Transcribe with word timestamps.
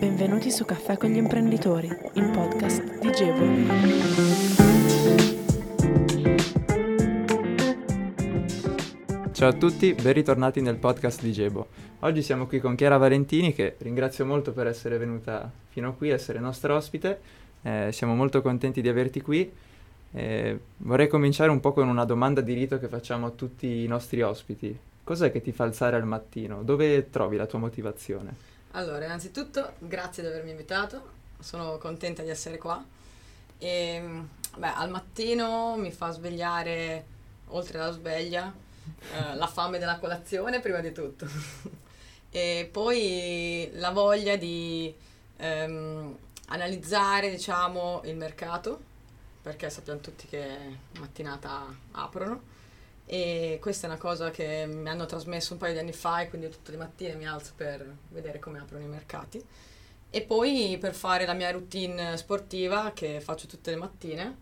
Benvenuti 0.00 0.50
su 0.50 0.64
Caffè 0.64 0.96
con 0.96 1.10
gli 1.10 1.18
imprenditori, 1.18 1.86
il 1.86 2.30
podcast 2.30 3.00
di 3.00 3.10
Gebo. 3.12 3.44
Ciao 9.32 9.48
a 9.50 9.52
tutti, 9.52 9.92
ben 9.92 10.12
ritornati 10.14 10.62
nel 10.62 10.76
podcast 10.76 11.20
di 11.20 11.32
Gebo. 11.32 11.66
Oggi 11.98 12.22
siamo 12.22 12.46
qui 12.46 12.60
con 12.60 12.76
Chiara 12.76 12.96
Valentini 12.96 13.52
che 13.52 13.76
ringrazio 13.80 14.24
molto 14.24 14.52
per 14.52 14.68
essere 14.68 14.96
venuta 14.96 15.52
fino 15.68 15.90
a 15.90 15.92
qui, 15.92 16.08
essere 16.08 16.40
nostra 16.40 16.74
ospite. 16.74 17.20
Eh, 17.60 17.90
siamo 17.92 18.14
molto 18.14 18.40
contenti 18.40 18.80
di 18.80 18.88
averti 18.88 19.20
qui. 19.20 19.52
Eh, 20.12 20.58
vorrei 20.78 21.08
cominciare 21.08 21.50
un 21.50 21.60
po' 21.60 21.74
con 21.74 21.86
una 21.86 22.06
domanda 22.06 22.40
di 22.40 22.54
rito 22.54 22.78
che 22.78 22.88
facciamo 22.88 23.26
a 23.26 23.30
tutti 23.32 23.84
i 23.84 23.86
nostri 23.86 24.22
ospiti. 24.22 24.74
Cos'è 25.04 25.30
che 25.30 25.42
ti 25.42 25.52
fa 25.52 25.64
alzare 25.64 25.96
al 25.96 26.06
mattino? 26.06 26.62
Dove 26.62 27.10
trovi 27.10 27.36
la 27.36 27.44
tua 27.44 27.58
motivazione? 27.58 28.49
Allora, 28.72 29.04
innanzitutto 29.04 29.74
grazie 29.78 30.22
di 30.22 30.28
avermi 30.28 30.50
invitato, 30.50 31.10
sono 31.40 31.76
contenta 31.78 32.22
di 32.22 32.28
essere 32.30 32.56
qua. 32.56 32.82
E, 33.58 34.24
beh, 34.56 34.74
al 34.74 34.90
mattino 34.90 35.74
mi 35.76 35.90
fa 35.90 36.12
svegliare, 36.12 37.04
oltre 37.48 37.78
alla 37.80 37.90
sveglia, 37.90 38.52
eh, 39.12 39.34
la 39.34 39.48
fame 39.48 39.78
della 39.78 39.98
colazione 39.98 40.60
prima 40.60 40.78
di 40.78 40.92
tutto. 40.92 41.26
e 42.30 42.68
poi 42.70 43.70
la 43.74 43.90
voglia 43.90 44.36
di 44.36 44.94
ehm, 45.36 46.16
analizzare, 46.46 47.28
diciamo, 47.28 48.02
il 48.04 48.16
mercato, 48.16 48.80
perché 49.42 49.68
sappiamo 49.68 49.98
tutti 49.98 50.28
che 50.28 50.56
mattinata 50.96 51.66
aprono 51.92 52.58
e 53.12 53.58
questa 53.60 53.88
è 53.88 53.90
una 53.90 53.98
cosa 53.98 54.30
che 54.30 54.66
mi 54.66 54.88
hanno 54.88 55.04
trasmesso 55.04 55.54
un 55.54 55.58
paio 55.58 55.72
di 55.72 55.80
anni 55.80 55.92
fa 55.92 56.20
e 56.20 56.28
quindi 56.28 56.48
tutte 56.48 56.70
le 56.70 56.76
mattine 56.76 57.16
mi 57.16 57.26
alzo 57.26 57.54
per 57.56 57.84
vedere 58.10 58.38
come 58.38 58.60
aprono 58.60 58.84
i 58.84 58.88
mercati. 58.88 59.44
E 60.08 60.22
poi 60.22 60.78
per 60.80 60.94
fare 60.94 61.26
la 61.26 61.32
mia 61.32 61.50
routine 61.50 62.16
sportiva 62.16 62.92
che 62.94 63.20
faccio 63.20 63.48
tutte 63.48 63.70
le 63.70 63.76
mattine 63.76 64.36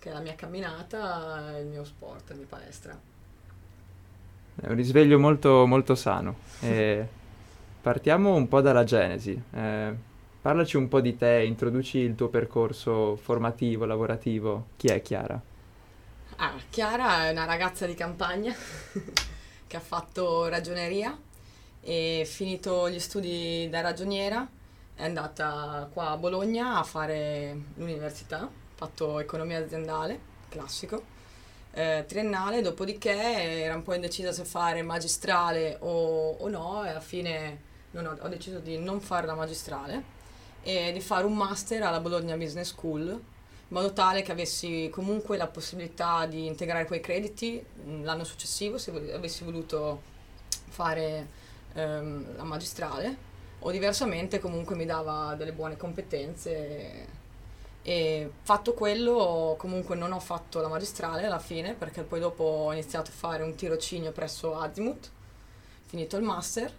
che 0.00 0.10
è 0.10 0.12
la 0.12 0.18
mia 0.18 0.34
camminata 0.34 1.56
il 1.60 1.66
mio 1.66 1.84
sport, 1.84 2.30
la 2.30 2.34
mia 2.34 2.46
palestra. 2.48 2.98
È 4.56 4.66
un 4.66 4.74
risveglio 4.74 5.16
molto, 5.20 5.64
molto 5.66 5.94
sano. 5.94 6.38
E 6.58 7.06
partiamo 7.80 8.34
un 8.34 8.48
po' 8.48 8.60
dalla 8.60 8.82
genesi. 8.82 9.40
Eh, 9.52 9.94
parlaci 10.40 10.76
un 10.76 10.88
po' 10.88 11.00
di 11.00 11.16
te, 11.16 11.44
introduci 11.44 11.98
il 11.98 12.16
tuo 12.16 12.26
percorso 12.26 13.14
formativo, 13.14 13.84
lavorativo. 13.84 14.68
Chi 14.76 14.88
è 14.88 15.00
Chiara? 15.00 15.40
Ah, 16.42 16.54
Chiara 16.70 17.26
è 17.26 17.32
una 17.32 17.44
ragazza 17.44 17.84
di 17.84 17.92
campagna 17.92 18.54
che 19.66 19.76
ha 19.76 19.80
fatto 19.80 20.48
ragioneria 20.48 21.14
e 21.82 22.26
finito 22.26 22.88
gli 22.88 22.98
studi 22.98 23.68
da 23.68 23.82
ragioniera 23.82 24.48
è 24.94 25.04
andata 25.04 25.86
qua 25.92 26.12
a 26.12 26.16
Bologna 26.16 26.78
a 26.78 26.82
fare 26.82 27.54
l'università, 27.74 28.38
ha 28.38 28.50
fatto 28.74 29.20
economia 29.20 29.58
aziendale, 29.58 30.18
classico, 30.48 31.02
eh, 31.72 32.06
triennale, 32.08 32.62
dopodiché 32.62 33.62
era 33.62 33.74
un 33.74 33.82
po' 33.82 33.92
indecisa 33.92 34.32
se 34.32 34.46
fare 34.46 34.80
magistrale 34.80 35.76
o, 35.80 36.36
o 36.38 36.48
no 36.48 36.86
e 36.86 36.88
alla 36.88 37.00
fine 37.00 37.60
ho, 37.94 38.16
ho 38.18 38.28
deciso 38.28 38.60
di 38.60 38.78
non 38.78 39.02
fare 39.02 39.26
la 39.26 39.34
magistrale 39.34 40.02
e 40.62 40.90
di 40.90 41.02
fare 41.02 41.26
un 41.26 41.36
master 41.36 41.82
alla 41.82 42.00
Bologna 42.00 42.34
Business 42.38 42.68
School 42.68 43.20
in 43.70 43.76
modo 43.76 43.92
tale 43.92 44.22
che 44.22 44.32
avessi 44.32 44.88
comunque 44.92 45.36
la 45.36 45.46
possibilità 45.46 46.26
di 46.26 46.46
integrare 46.46 46.86
quei 46.86 46.98
crediti 46.98 47.64
mm, 47.84 48.02
l'anno 48.02 48.24
successivo 48.24 48.78
se 48.78 48.90
avessi 49.14 49.44
voluto 49.44 50.02
fare 50.48 51.28
ehm, 51.74 52.36
la 52.36 52.42
magistrale 52.42 53.28
o 53.60 53.70
diversamente 53.70 54.40
comunque 54.40 54.74
mi 54.74 54.86
dava 54.86 55.34
delle 55.36 55.52
buone 55.52 55.76
competenze. 55.76 57.18
E 57.82 58.30
fatto 58.42 58.74
quello 58.74 59.54
comunque 59.58 59.96
non 59.96 60.12
ho 60.12 60.20
fatto 60.20 60.60
la 60.60 60.68
magistrale 60.68 61.24
alla 61.24 61.38
fine 61.38 61.74
perché 61.74 62.02
poi 62.02 62.20
dopo 62.20 62.44
ho 62.44 62.72
iniziato 62.72 63.10
a 63.10 63.14
fare 63.14 63.42
un 63.42 63.54
tirocinio 63.54 64.12
presso 64.12 64.58
Azimuth 64.58 65.10
finito 65.86 66.16
il 66.16 66.22
master. 66.22 66.72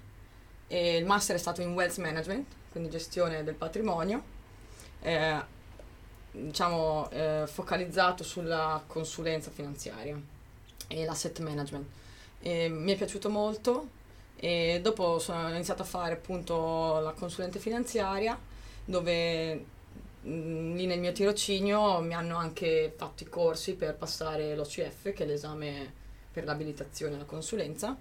E 0.67 0.97
il 0.97 1.05
master 1.05 1.35
è 1.35 1.39
stato 1.39 1.61
in 1.61 1.73
wealth 1.73 1.97
management 1.97 2.47
quindi 2.71 2.89
gestione 2.89 3.43
del 3.43 3.55
patrimonio. 3.55 4.23
Eh, 5.01 5.59
diciamo, 6.31 7.09
eh, 7.11 7.43
focalizzato 7.45 8.23
sulla 8.23 8.81
consulenza 8.87 9.51
finanziaria 9.51 10.19
e 10.87 11.05
l'asset 11.05 11.39
management. 11.39 11.85
E 12.41 12.69
mi 12.69 12.91
è 12.93 12.97
piaciuto 12.97 13.29
molto 13.29 13.99
e 14.35 14.79
dopo 14.81 15.19
sono 15.19 15.49
iniziato 15.49 15.83
a 15.83 15.85
fare 15.85 16.13
appunto 16.13 16.99
la 16.99 17.11
consulente 17.11 17.59
finanziaria 17.59 18.37
dove 18.83 19.53
mh, 19.53 20.29
mm, 20.29 20.75
lì 20.75 20.85
nel 20.87 20.99
mio 20.99 21.11
tirocinio 21.11 21.99
mi 21.99 22.15
hanno 22.15 22.37
anche 22.37 22.91
fatto 22.95 23.23
i 23.23 23.29
corsi 23.29 23.75
per 23.75 23.95
passare 23.95 24.55
l'OCF 24.55 25.13
che 25.13 25.23
è 25.23 25.25
l'esame 25.25 25.93
per 26.31 26.45
l'abilitazione 26.45 27.15
alla 27.15 27.25
consulenza. 27.25 27.95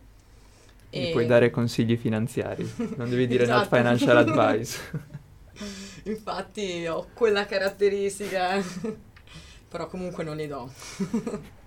E... 0.88 1.10
Puoi 1.12 1.26
dare 1.26 1.50
consigli 1.50 1.96
finanziari, 1.96 2.68
non 2.96 3.08
devi 3.10 3.26
dire 3.26 3.42
esatto. 3.44 3.58
not 3.58 3.68
financial 3.68 4.16
advice. 4.16 5.18
Infatti 6.04 6.86
ho 6.86 7.08
quella 7.12 7.46
caratteristica, 7.46 8.62
però 9.68 9.86
comunque 9.86 10.24
non 10.24 10.36
li 10.36 10.46
do. 10.46 10.72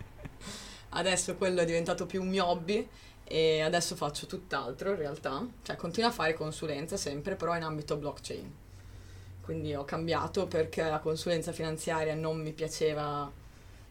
adesso 0.90 1.36
quello 1.36 1.62
è 1.62 1.66
diventato 1.66 2.06
più 2.06 2.22
un 2.22 2.30
mio 2.30 2.46
hobby 2.46 2.88
e 3.24 3.62
adesso 3.62 3.96
faccio 3.96 4.26
tutt'altro 4.26 4.92
in 4.92 4.98
realtà, 4.98 5.46
cioè 5.64 5.76
continuo 5.76 6.10
a 6.10 6.14
fare 6.14 6.34
consulenza 6.34 6.98
sempre, 6.98 7.36
però 7.36 7.56
in 7.56 7.64
ambito 7.64 7.96
blockchain. 7.98 8.62
Quindi 9.42 9.74
ho 9.76 9.84
cambiato 9.84 10.48
perché 10.48 10.84
la 10.84 11.00
consulenza 11.00 11.52
finanziaria 11.52 12.16
non 12.16 12.40
mi 12.40 12.54
piaceva 12.54 13.30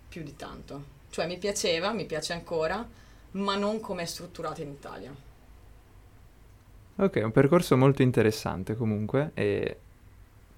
più 0.09 0.23
di 0.23 0.35
tanto. 0.37 1.01
Cioè 1.11 1.27
mi 1.27 1.37
piaceva, 1.37 1.93
mi 1.93 2.07
piace 2.07 2.33
ancora, 2.33 2.87
ma 3.33 3.57
non 3.57 3.81
come 3.81 4.03
è 4.03 4.07
strutturata 4.07 4.63
in 4.63 4.71
Italia. 4.71 5.15
Ok, 6.97 7.21
un 7.23 7.33
percorso 7.33 7.77
molto 7.77 8.03
interessante 8.03 8.77
comunque 8.77 9.33
e 9.35 9.79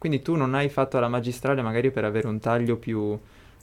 quindi 0.04 0.20
tu 0.20 0.34
non 0.34 0.52
hai 0.52 0.68
fatto 0.68 1.00
la 1.00 1.08
magistrale 1.08 1.62
magari 1.62 1.90
per 1.90 2.04
avere 2.04 2.26
un 2.26 2.38
taglio 2.38 2.76
più 2.76 3.18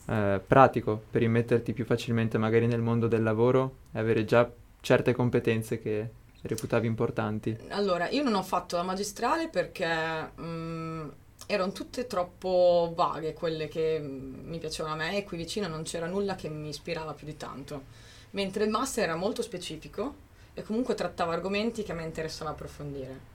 eh, 0.06 0.40
pratico, 0.44 1.00
per 1.08 1.22
immetterti 1.22 1.72
più 1.72 1.84
facilmente 1.84 2.36
magari 2.36 2.66
nel 2.66 2.80
mondo 2.80 3.06
del 3.06 3.22
lavoro 3.22 3.76
e 3.92 4.00
avere 4.00 4.24
già 4.24 4.50
certe 4.80 5.12
competenze 5.14 5.78
che 5.78 6.10
reputavi 6.42 6.88
importanti? 6.88 7.56
Allora, 7.68 8.08
io 8.08 8.24
non 8.24 8.34
ho 8.34 8.42
fatto 8.42 8.76
la 8.76 8.82
magistrale 8.82 9.50
perché 9.50 9.86
mh, 9.86 10.42
mm, 10.42 11.08
erano 11.46 11.70
tutte 11.70 12.08
troppo 12.08 12.92
vaghe 12.92 13.34
quelle 13.34 13.68
che 13.68 14.00
mm, 14.00 14.48
mi 14.48 14.58
piacevano 14.58 14.94
a 14.94 14.98
me 14.98 15.18
e 15.18 15.22
qui 15.22 15.36
vicino 15.36 15.68
non 15.68 15.84
c'era 15.84 16.06
nulla 16.06 16.34
che 16.34 16.48
mi 16.48 16.70
ispirava 16.70 17.12
più 17.12 17.24
di 17.24 17.36
tanto. 17.36 17.84
Mentre 18.30 18.64
il 18.64 18.70
master 18.70 19.04
era 19.04 19.14
molto 19.14 19.42
specifico 19.42 20.12
e 20.54 20.64
comunque 20.64 20.94
trattava 20.94 21.34
argomenti 21.34 21.84
che 21.84 21.92
a 21.92 21.94
me 21.94 22.02
interessava 22.02 22.50
approfondire. 22.50 23.30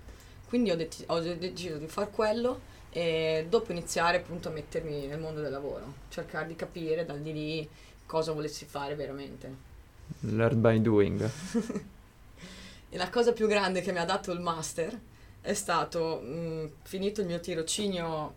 Quindi 0.50 0.72
ho, 0.72 0.76
de- 0.76 0.90
ho 1.06 1.20
deciso 1.22 1.78
di 1.78 1.88
fare 1.88 2.10
quello 2.10 2.76
e 2.90 3.46
dopo 3.50 3.72
iniziare 3.72 4.18
appunto 4.18 4.50
a 4.50 4.52
mettermi 4.52 5.08
nel 5.08 5.20
mondo 5.20 5.42
del 5.42 5.52
lavoro, 5.52 5.94
cercare 6.10 6.48
di 6.48 6.56
capire 6.56 7.06
da 7.06 7.14
di 7.14 7.34
lì 7.34 7.70
cosa 8.06 8.32
volessi 8.32 8.66
fare 8.66 8.96
veramente. 8.96 9.66
Learn 10.22 10.62
by 10.62 10.82
doing. 10.82 11.30
e 12.90 12.98
la 12.98 13.10
cosa 13.10 13.34
più 13.34 13.48
grande 13.48 13.82
che 13.82 13.92
mi 13.92 14.00
ha 14.00 14.06
dato 14.06 14.32
il 14.32 14.40
master 14.40 14.98
è 15.42 15.54
stato, 15.54 16.22
mh, 16.22 16.28
mm, 16.28 16.66
finito 16.84 17.22
il 17.22 17.28
mio 17.28 17.40
tirocinio 17.40 18.34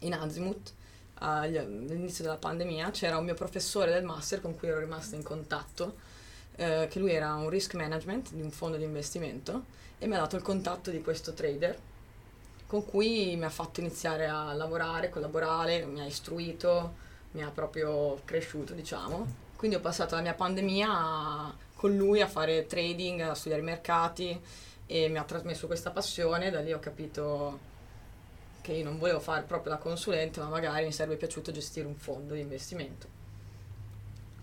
in 0.00 0.14
Azimuth, 0.14 0.72
all'inizio 1.20 2.24
della 2.24 2.36
pandemia, 2.36 2.90
c'era 2.90 3.18
un 3.18 3.24
mio 3.24 3.34
professore 3.34 3.92
del 3.92 4.04
master 4.04 4.40
con 4.40 4.56
cui 4.56 4.68
ero 4.68 4.78
rimasta 4.78 5.16
in 5.16 5.22
contatto, 5.22 5.96
eh, 6.56 6.86
che 6.90 6.98
lui 6.98 7.12
era 7.12 7.34
un 7.34 7.48
risk 7.48 7.74
management 7.74 8.32
di 8.32 8.40
un 8.40 8.50
fondo 8.50 8.76
di 8.76 8.84
investimento 8.84 9.64
e 9.98 10.06
mi 10.06 10.14
ha 10.14 10.18
dato 10.18 10.36
il 10.36 10.42
contatto 10.42 10.90
di 10.90 11.02
questo 11.02 11.34
trader 11.34 11.78
con 12.68 12.84
cui 12.84 13.34
mi 13.34 13.46
ha 13.46 13.50
fatto 13.50 13.80
iniziare 13.80 14.28
a 14.28 14.52
lavorare, 14.52 15.08
collaborare, 15.08 15.86
mi 15.86 16.02
ha 16.02 16.04
istruito, 16.04 16.96
mi 17.30 17.42
ha 17.42 17.48
proprio 17.48 18.20
cresciuto, 18.26 18.74
diciamo. 18.74 19.26
Quindi 19.56 19.78
ho 19.78 19.80
passato 19.80 20.14
la 20.14 20.20
mia 20.20 20.34
pandemia 20.34 21.56
con 21.74 21.96
lui 21.96 22.20
a 22.20 22.28
fare 22.28 22.66
trading, 22.66 23.22
a 23.22 23.34
studiare 23.34 23.62
i 23.62 23.64
mercati 23.64 24.38
e 24.84 25.08
mi 25.08 25.16
ha 25.16 25.22
trasmesso 25.24 25.66
questa 25.66 25.90
passione, 25.90 26.50
da 26.50 26.60
lì 26.60 26.74
ho 26.74 26.78
capito 26.78 27.58
che 28.60 28.72
io 28.72 28.84
non 28.84 28.98
volevo 28.98 29.20
fare 29.20 29.44
proprio 29.44 29.72
la 29.72 29.78
consulente, 29.78 30.38
ma 30.40 30.48
magari 30.48 30.84
mi 30.84 30.92
sarebbe 30.92 31.16
piaciuto 31.16 31.50
gestire 31.50 31.86
un 31.86 31.96
fondo 31.96 32.34
di 32.34 32.40
investimento. 32.40 33.16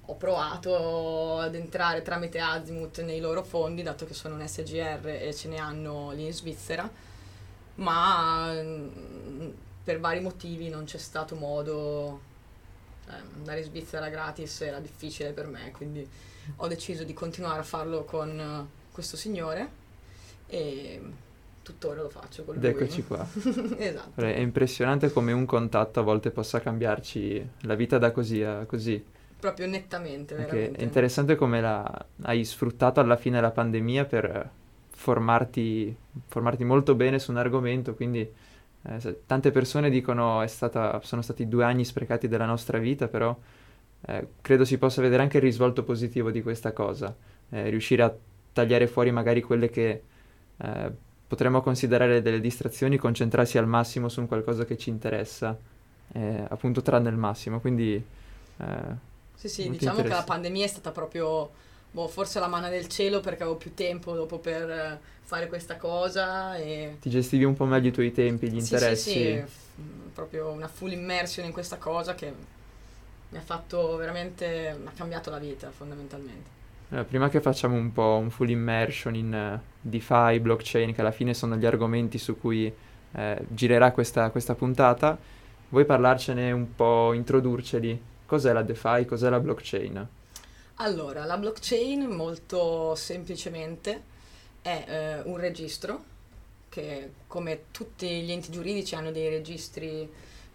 Ho 0.08 0.16
provato 0.16 1.38
ad 1.38 1.54
entrare 1.54 2.02
tramite 2.02 2.40
Azimuth 2.40 3.02
nei 3.04 3.20
loro 3.20 3.44
fondi, 3.44 3.84
dato 3.84 4.08
che 4.08 4.16
sono 4.16 4.34
un 4.34 4.48
SGR 4.48 5.08
e 5.10 5.32
ce 5.36 5.48
ne 5.48 5.58
hanno 5.58 6.10
lì 6.12 6.26
in 6.26 6.34
Svizzera, 6.34 6.90
ma 7.76 8.52
mm, 8.54 9.50
per 9.84 10.00
vari 10.00 10.20
motivi 10.20 10.70
non 10.70 10.86
c'è 10.86 10.98
stato 10.98 11.36
modo 11.36 12.20
eh, 13.08 13.14
andare 13.36 13.60
in 13.60 13.66
Svizzera 13.66 14.10
gratis 14.10 14.62
era 14.62 14.80
difficile 14.80 15.32
per 15.32 15.48
me 15.48 15.72
quindi 15.72 16.08
ho 16.58 16.68
deciso 16.68 17.04
di 17.04 17.14
continuare 17.14 17.60
a 17.60 17.64
farlo 17.64 18.04
con 18.04 18.68
questo 18.92 19.18
signore 19.18 19.84
e 20.48 21.02
tuttora 21.66 22.04
lo 22.04 22.10
faccio 22.10 22.44
con 22.44 22.56
Ed 22.56 22.62
lui. 22.62 22.72
eccoci 22.72 23.04
qua. 23.04 23.28
esatto. 23.78 24.22
È 24.22 24.38
impressionante 24.38 25.12
come 25.12 25.32
un 25.32 25.46
contatto 25.46 26.00
a 26.00 26.04
volte 26.04 26.30
possa 26.30 26.60
cambiarci 26.60 27.50
la 27.62 27.74
vita 27.74 27.98
da 27.98 28.12
così 28.12 28.44
a 28.44 28.66
così. 28.66 29.04
Proprio 29.38 29.68
nettamente, 29.68 30.36
veramente. 30.36 30.78
è 30.78 30.84
interessante 30.84 31.36
come 31.36 31.60
la, 31.62 32.06
hai 32.22 32.46
sfruttato 32.46 33.00
alla 33.00 33.18
fine 33.18 33.42
la 33.42 33.52
pandemia 33.52 34.06
per 34.06 34.50
formarti, 34.96 35.96
formarti 36.28 36.64
molto 36.64 36.96
bene 36.96 37.20
su 37.20 37.32
un 37.32 37.38
argomento, 37.38 37.96
quindi 37.96 38.20
eh, 38.84 39.22
tante 39.26 39.52
persone 39.52 39.90
dicono 39.90 40.42
è 40.42 40.48
stata, 40.48 41.00
sono 41.04 41.22
stati 41.22 41.48
due 41.48 41.64
anni 41.66 41.86
sprecati 41.86 42.28
della 42.28 42.46
nostra 42.46 42.78
vita, 42.80 43.08
però 43.08 43.38
eh, 44.08 44.28
credo 44.42 44.66
si 44.66 44.78
possa 44.78 45.02
vedere 45.02 45.24
anche 45.24 45.38
il 45.38 45.44
risvolto 45.44 45.84
positivo 45.84 46.32
di 46.32 46.42
questa 46.42 46.74
cosa, 46.74 47.16
eh, 47.50 47.70
riuscire 47.70 48.04
a 48.04 48.16
tagliare 48.54 48.88
fuori 48.88 49.12
magari 49.12 49.42
quelle 49.42 49.70
che 49.70 50.04
eh, 50.58 50.92
potremmo 51.28 51.62
considerare 51.62 52.22
delle 52.22 52.40
distrazioni, 52.40 52.98
concentrarsi 52.98 53.58
al 53.58 53.68
massimo 53.68 54.10
su 54.10 54.22
un 54.22 54.28
qualcosa 54.28 54.66
che 54.66 54.78
ci 54.78 54.90
interessa, 54.90 55.58
eh, 56.14 56.46
appunto 56.50 56.82
trarne 56.82 57.10
il 57.10 57.18
massimo, 57.18 57.60
quindi... 57.60 57.96
eh, 58.58 59.14
Sì, 59.34 59.50
sì, 59.50 59.70
diciamo 59.70 60.02
che 60.02 60.08
la 60.14 60.24
pandemia 60.24 60.64
è 60.64 60.68
stata 60.68 60.92
proprio, 60.92 61.52
boh, 61.96 62.10
forse 62.10 62.42
la 62.42 62.48
mano 62.48 62.68
del 62.68 62.90
cielo 62.90 63.22
perché 63.22 63.44
avevo 63.44 63.58
più 63.58 63.74
tempo 63.74 64.14
dopo 64.14 64.38
per 64.38 64.70
eh, 64.70 65.00
fare 65.22 65.48
questa 65.48 65.78
cosa 65.78 66.58
e... 66.58 66.98
ti 67.00 67.10
gestivi 67.10 67.46
un 67.46 67.56
po' 67.56 67.64
meglio 67.64 67.88
i 67.88 67.94
tuoi 67.94 68.12
tempi, 68.12 68.50
gli 68.50 68.60
Sì, 68.60 68.74
interessi. 68.74 69.12
Sì, 69.12 69.20
sì, 69.20 69.44
proprio 70.14 70.50
una 70.50 70.68
full 70.68 70.92
immersion 70.92 71.46
in 71.46 71.54
questa 71.54 71.78
cosa 71.78 72.14
che 72.14 72.34
mi 73.30 73.38
ha 73.38 73.42
fatto 73.42 73.96
veramente, 73.96 74.78
mi 74.78 74.88
ha 74.88 74.92
cambiato 74.94 75.30
la 75.30 75.40
vita 75.40 75.72
fondamentalmente. 75.72 76.54
Eh, 76.90 77.04
prima 77.06 77.30
che 77.30 77.40
facciamo 77.40 77.76
un 77.76 77.94
po' 77.94 78.18
un 78.22 78.30
full 78.30 78.50
immersion 78.50 79.16
in 79.16 79.34
eh, 79.34 79.62
DeFi, 79.80 80.40
blockchain, 80.42 80.94
che 80.94 81.00
alla 81.00 81.12
fine 81.12 81.34
sono 81.34 81.56
gli 81.56 81.66
argomenti 81.66 82.18
su 82.18 82.38
cui 82.38 82.72
eh, 83.14 83.46
girerà 83.48 83.92
questa, 83.92 84.30
questa 84.32 84.54
puntata, 84.54 85.18
vuoi 85.70 85.86
parlarcene 85.86 86.52
un 86.52 86.76
po', 86.76 87.14
introdurceli? 87.14 88.02
Cos'è 88.26 88.52
la 88.52 88.64
DeFi, 88.64 89.06
cos'è 89.06 89.30
la 89.30 89.40
blockchain? 89.40 90.08
Allora, 90.78 91.24
la 91.24 91.38
blockchain 91.38 92.04
molto 92.06 92.96
semplicemente 92.96 94.04
è 94.62 94.84
eh, 94.86 95.22
un 95.22 95.38
registro 95.38 96.04
che 96.68 97.12
come 97.28 97.72
tutti 97.72 98.06
gli 98.24 98.32
enti 98.32 98.52
giuridici 98.52 98.94
hanno 98.94 99.12
dei 99.12 99.30
registri 99.30 100.10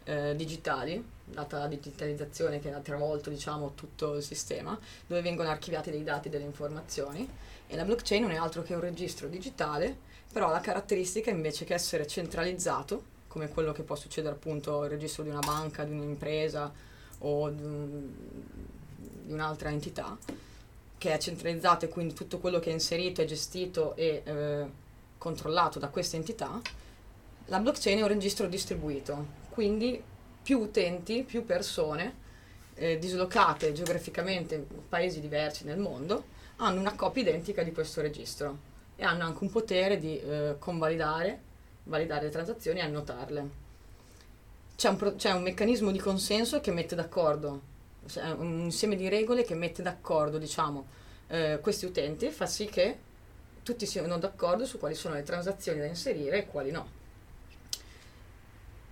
eh, 0.04 0.36
digitali, 0.36 1.02
data 1.24 1.58
la 1.60 1.68
digitalizzazione 1.68 2.60
che 2.60 2.70
ha 2.70 2.80
travolto 2.80 3.30
diciamo, 3.30 3.72
tutto 3.74 4.16
il 4.16 4.22
sistema, 4.22 4.78
dove 5.06 5.22
vengono 5.22 5.48
archiviati 5.48 5.90
dei 5.90 6.04
dati, 6.04 6.28
delle 6.28 6.44
informazioni. 6.44 7.26
E 7.66 7.74
la 7.76 7.84
blockchain 7.84 8.20
non 8.20 8.32
è 8.32 8.36
altro 8.36 8.62
che 8.62 8.74
un 8.74 8.80
registro 8.80 9.26
digitale, 9.26 9.96
però 10.30 10.48
ha 10.48 10.52
la 10.52 10.60
caratteristica 10.60 11.30
invece 11.30 11.64
che 11.64 11.72
essere 11.72 12.06
centralizzato, 12.06 13.04
come 13.26 13.48
quello 13.48 13.72
che 13.72 13.84
può 13.84 13.96
succedere 13.96 14.34
appunto 14.34 14.84
il 14.84 14.90
registro 14.90 15.22
di 15.22 15.30
una 15.30 15.38
banca, 15.38 15.84
di 15.84 15.92
un'impresa 15.92 16.70
o 17.20 17.48
di, 17.48 17.62
un- 17.62 18.12
di 19.22 19.32
un'altra 19.32 19.70
entità, 19.70 20.16
che 20.98 21.12
è 21.12 21.18
centralizzato 21.18 21.86
e 21.86 21.88
quindi 21.88 22.14
tutto 22.14 22.38
quello 22.38 22.58
che 22.58 22.70
è 22.70 22.72
inserito 22.72 23.22
è 23.22 23.24
gestito 23.24 23.96
e 23.96 24.22
eh, 24.24 24.66
controllato 25.16 25.78
da 25.78 25.88
questa 25.88 26.16
entità, 26.16 26.60
la 27.46 27.58
blockchain 27.58 27.98
è 27.98 28.02
un 28.02 28.08
registro 28.08 28.46
distribuito, 28.46 29.26
quindi 29.50 30.02
più 30.42 30.58
utenti, 30.58 31.22
più 31.22 31.44
persone 31.44 32.14
eh, 32.74 32.98
dislocate 32.98 33.72
geograficamente 33.72 34.54
in 34.54 34.64
paesi 34.88 35.20
diversi 35.20 35.64
nel 35.64 35.78
mondo 35.78 36.24
hanno 36.56 36.80
una 36.80 36.94
copia 36.94 37.22
identica 37.22 37.62
di 37.62 37.72
questo 37.72 38.00
registro 38.00 38.68
e 38.96 39.04
hanno 39.04 39.24
anche 39.24 39.42
un 39.42 39.50
potere 39.50 39.98
di 39.98 40.18
eh, 40.18 40.56
convalidare, 40.58 41.40
validare 41.84 42.24
le 42.24 42.30
transazioni 42.30 42.80
e 42.80 42.82
annotarle. 42.82 43.48
C'è 44.76 44.88
un, 44.88 44.96
pro- 44.96 45.14
c'è 45.16 45.32
un 45.32 45.42
meccanismo 45.42 45.90
di 45.90 45.98
consenso 45.98 46.60
che 46.60 46.70
mette 46.70 46.94
d'accordo, 46.94 47.60
un 48.36 48.60
insieme 48.64 48.96
di 48.96 49.08
regole 49.08 49.44
che 49.44 49.54
mette 49.54 49.82
d'accordo, 49.82 50.38
diciamo, 50.38 50.86
eh, 51.28 51.58
questi 51.60 51.84
utenti 51.84 52.26
e 52.26 52.30
fa 52.30 52.46
sì 52.46 52.66
che 52.66 52.98
tutti 53.62 53.86
siano 53.86 54.18
d'accordo 54.18 54.64
su 54.64 54.78
quali 54.78 54.94
sono 54.94 55.14
le 55.14 55.22
transazioni 55.22 55.78
da 55.78 55.86
inserire 55.86 56.38
e 56.38 56.46
quali 56.46 56.70
no. 56.70 56.98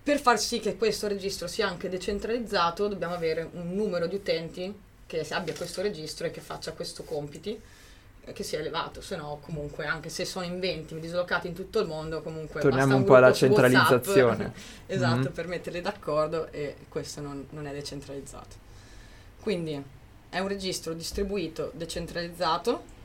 Per 0.01 0.19
far 0.19 0.39
sì 0.39 0.59
che 0.59 0.75
questo 0.77 1.07
registro 1.07 1.47
sia 1.47 1.67
anche 1.67 1.89
decentralizzato, 1.89 2.87
dobbiamo 2.87 3.13
avere 3.13 3.47
un 3.53 3.73
numero 3.75 4.07
di 4.07 4.15
utenti 4.15 4.73
che 5.05 5.25
abbia 5.29 5.53
questo 5.53 5.81
registro 5.81 6.27
e 6.27 6.31
che 6.31 6.39
faccia 6.41 6.71
questo 6.71 7.03
compiti 7.03 7.59
eh, 8.21 8.31
che 8.33 8.43
sia 8.43 8.59
elevato, 8.59 9.01
se 9.01 9.15
no 9.15 9.39
comunque 9.41 9.85
anche 9.85 10.09
se 10.09 10.25
sono 10.25 10.45
in 10.45 10.59
20 10.59 10.99
dislocati 10.99 11.47
in 11.47 11.53
tutto 11.53 11.79
il 11.79 11.87
mondo 11.87 12.21
comunque 12.21 12.61
Torniamo 12.61 12.85
basta 12.85 12.95
un 12.95 13.03
po' 13.03 13.15
alla 13.15 13.33
su 13.33 13.45
WhatsApp, 13.45 14.03
centralizzazione. 14.05 14.53
esatto, 14.87 15.27
Mhm. 15.27 15.31
per 15.33 15.47
metterli 15.47 15.81
d'accordo 15.81 16.47
e 16.51 16.75
questo 16.87 17.21
non, 17.21 17.45
non 17.51 17.67
è 17.67 17.71
decentralizzato. 17.73 18.67
Quindi 19.41 19.81
è 20.29 20.39
un 20.39 20.47
registro 20.47 20.93
distribuito, 20.93 21.71
decentralizzato 21.73 22.97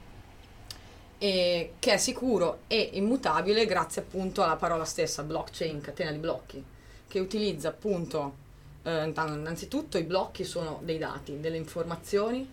che 1.25 1.71
è 1.81 1.97
sicuro 1.97 2.61
e 2.67 2.91
immutabile 2.95 3.65
grazie 3.65 4.03
appunto 4.03 4.43
alla 4.43 4.57
parola 4.57 4.85
stessa, 4.85 5.23
blockchain, 5.23 5.81
catena 5.81 6.11
di 6.11 6.19
blocchi, 6.19 6.63
che 7.09 7.19
utilizza 7.19 7.69
appunto 7.69 8.35
eh, 8.83 9.05
innanzitutto 9.05 9.97
i 9.97 10.03
blocchi 10.03 10.45
sono 10.45 10.81
dei 10.83 10.99
dati, 10.99 11.41
delle 11.41 11.57
informazioni 11.57 12.47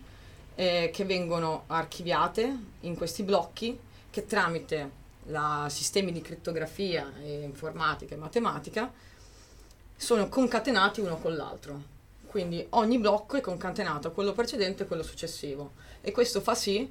eh, 0.55 0.89
che 0.93 1.03
vengono 1.03 1.63
archiviate 1.67 2.57
in 2.81 2.95
questi 2.95 3.23
blocchi 3.23 3.77
che 4.09 4.25
tramite 4.25 4.99
la- 5.25 5.67
sistemi 5.69 6.11
di 6.11 6.21
crittografia 6.21 7.11
e 7.21 7.41
informatica 7.41 8.15
e 8.15 8.17
matematica 8.17 8.91
sono 9.97 10.29
concatenati 10.29 11.01
uno 11.01 11.17
con 11.17 11.35
l'altro. 11.35 11.90
Quindi 12.31 12.65
ogni 12.69 12.97
blocco 12.97 13.35
è 13.35 13.41
concatenato 13.41 14.07
a 14.07 14.11
quello 14.11 14.31
precedente 14.31 14.83
e 14.83 14.87
quello 14.87 15.03
successivo. 15.03 15.73
E 15.99 16.13
questo 16.13 16.39
fa 16.39 16.55
sì 16.55 16.89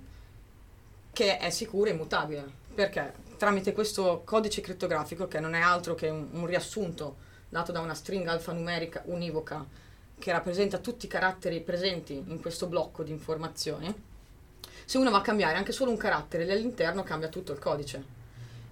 che 1.15 1.39
è 1.39 1.49
sicuro 1.49 1.89
e 1.89 1.95
immutabile. 1.95 2.45
Perché 2.75 3.15
tramite 3.39 3.73
questo 3.73 4.21
codice 4.27 4.61
crittografico, 4.61 5.29
che 5.29 5.41
non 5.41 5.55
è 5.55 5.61
altro 5.61 5.95
che 5.95 6.11
un, 6.11 6.29
un 6.33 6.45
riassunto 6.45 7.17
dato 7.49 7.73
da 7.73 7.81
una 7.81 7.95
stringa 7.95 8.33
alfanumerica 8.33 9.01
univoca 9.07 9.67
che 10.19 10.31
rappresenta 10.31 10.77
tutti 10.77 11.07
i 11.07 11.09
caratteri 11.09 11.63
presenti 11.63 12.23
in 12.27 12.39
questo 12.39 12.67
blocco 12.67 13.03
di 13.03 13.11
informazioni, 13.11 13.91
se 14.85 14.99
uno 14.99 15.11
va 15.11 15.17
a 15.17 15.23
cambiare 15.23 15.57
anche 15.57 15.73
solo 15.73 15.91
un 15.91 15.97
carattere 15.97 16.45
lì 16.45 16.51
all'interno 16.51 17.03
cambia 17.03 17.29
tutto 17.29 17.53
il 17.53 17.59
codice. 17.59 18.05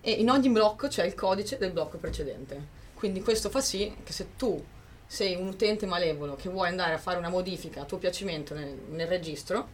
E 0.02 0.10
in 0.10 0.28
ogni 0.28 0.50
blocco 0.50 0.88
c'è 0.88 1.06
il 1.06 1.14
codice 1.14 1.56
del 1.56 1.72
blocco 1.72 1.96
precedente. 1.96 2.76
Quindi 2.92 3.22
questo 3.22 3.48
fa 3.48 3.62
sì 3.62 3.96
che 4.04 4.12
se 4.12 4.36
tu 4.36 4.62
sei 5.08 5.34
un 5.34 5.48
utente 5.48 5.86
malevolo 5.86 6.36
che 6.36 6.48
vuoi 6.48 6.68
andare 6.68 6.92
a 6.92 6.98
fare 6.98 7.18
una 7.18 7.30
modifica 7.30 7.80
a 7.80 7.84
tuo 7.84 7.98
piacimento 7.98 8.54
nel, 8.54 8.78
nel 8.90 9.08
registro, 9.08 9.68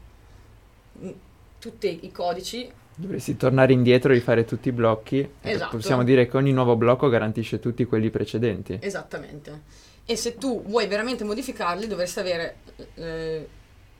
mh, 0.93 1.11
tutti 1.59 2.01
i 2.03 2.13
codici 2.13 2.73
Dovresti 2.97 3.37
tornare 3.37 3.73
indietro 3.73 4.13
e 4.13 4.15
rifare 4.15 4.45
tutti 4.45 4.69
i 4.69 4.73
blocchi. 4.73 5.29
Esatto. 5.41 5.77
Possiamo 5.77 6.05
dire 6.05 6.29
che 6.29 6.37
ogni 6.37 6.53
nuovo 6.53 6.77
blocco 6.77 7.09
garantisce 7.09 7.59
tutti 7.59 7.85
quelli 7.87 8.09
precedenti. 8.09 8.79
Esattamente. 8.81 9.63
E 10.05 10.15
se 10.15 10.37
tu 10.37 10.63
vuoi 10.63 10.87
veramente 10.87 11.25
modificarli, 11.25 11.89
dovresti 11.89 12.21
avere 12.21 12.57
eh, 12.95 13.49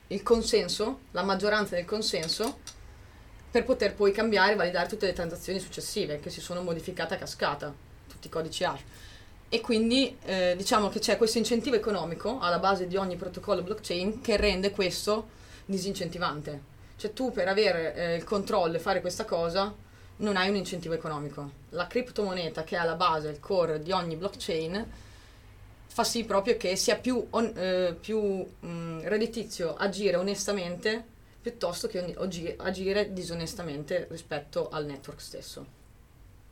il 0.07 0.23
consenso, 0.23 0.99
la 1.11 1.23
maggioranza 1.23 1.75
del 1.75 1.83
consenso, 1.83 2.59
per 3.51 3.65
poter 3.65 3.95
poi 3.95 4.11
cambiare 4.13 4.53
e 4.53 4.55
validare 4.55 4.87
tutte 4.87 5.07
le 5.07 5.13
transazioni 5.13 5.59
successive 5.59 6.19
che 6.19 6.29
si 6.29 6.39
sono 6.39 6.61
modificate 6.61 7.15
a 7.15 7.17
cascata, 7.17 7.73
tutti 8.07 8.27
i 8.27 8.29
codici 8.29 8.63
hash. 8.63 8.81
E 9.47 9.61
quindi 9.61 10.17
eh, 10.25 10.55
diciamo 10.57 10.89
che 10.89 10.99
c'è 10.99 11.17
questo 11.17 11.37
incentivo 11.37 11.75
economico 11.75 12.39
alla 12.39 12.59
base 12.59 12.87
di 12.87 12.97
ogni 12.97 13.15
protocollo 13.15 13.61
blockchain 13.61 14.21
che 14.21 14.37
rende 14.37 14.71
questo 14.71 15.27
disincentivante. 15.65 16.73
Cioè 16.97 17.13
tu 17.13 17.31
per 17.31 17.47
avere 17.47 17.95
eh, 17.95 18.15
il 18.15 18.23
controllo 18.23 18.75
e 18.75 18.79
fare 18.79 19.01
questa 19.01 19.25
cosa 19.25 19.73
non 20.17 20.37
hai 20.37 20.49
un 20.49 20.55
incentivo 20.55 20.93
economico. 20.93 21.51
La 21.69 21.87
criptomoneta 21.87 22.63
che 22.63 22.75
è 22.75 22.79
alla 22.79 22.95
base, 22.95 23.29
il 23.29 23.39
core 23.39 23.81
di 23.81 23.91
ogni 23.91 24.15
blockchain, 24.15 24.91
fa 25.87 26.03
sì 26.03 26.25
proprio 26.25 26.57
che 26.57 26.75
sia 26.75 26.97
più, 26.97 27.25
on- 27.31 27.53
eh, 27.55 27.95
più 27.99 28.19
mh, 28.19 29.01
redditizio 29.03 29.75
agire 29.75 30.17
onestamente 30.17 31.13
piuttosto 31.41 31.87
che 31.87 32.15
oggi- 32.17 32.53
agire 32.57 33.13
disonestamente 33.13 34.07
rispetto 34.09 34.69
al 34.69 34.85
network 34.85 35.21
stesso. 35.21 35.65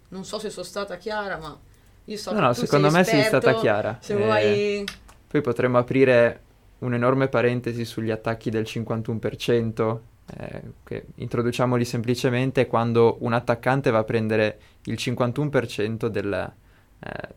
Non 0.09 0.23
so 0.23 0.39
se 0.39 0.49
sono 0.49 0.65
stata 0.65 0.97
chiara, 0.97 1.37
ma 1.37 1.59
io 2.05 2.17
so 2.17 2.33
No, 2.33 2.39
no, 2.39 2.53
secondo 2.53 2.89
sei 2.89 2.97
me 2.99 3.03
sei 3.03 3.19
esperto, 3.21 3.47
stata 3.47 3.59
chiara. 3.59 3.97
Se 4.01 4.13
Eh, 4.13 4.17
vuoi... 4.17 4.83
Poi 5.27 5.41
potremmo 5.41 5.77
aprire 5.77 6.41
un'enorme 6.79 7.27
parentesi 7.27 7.85
sugli 7.85 8.11
attacchi 8.11 8.49
del 8.49 8.63
51%, 8.63 9.99
eh, 10.37 10.61
che 10.83 11.05
introduciamoli 11.15 11.85
semplicemente 11.85 12.67
quando 12.67 13.17
un 13.21 13.33
attaccante 13.33 13.89
va 13.89 13.99
a 13.99 14.03
prendere 14.03 14.59
il 14.85 14.97
51% 14.99 16.07
del, 16.07 16.51
eh, 16.99 17.27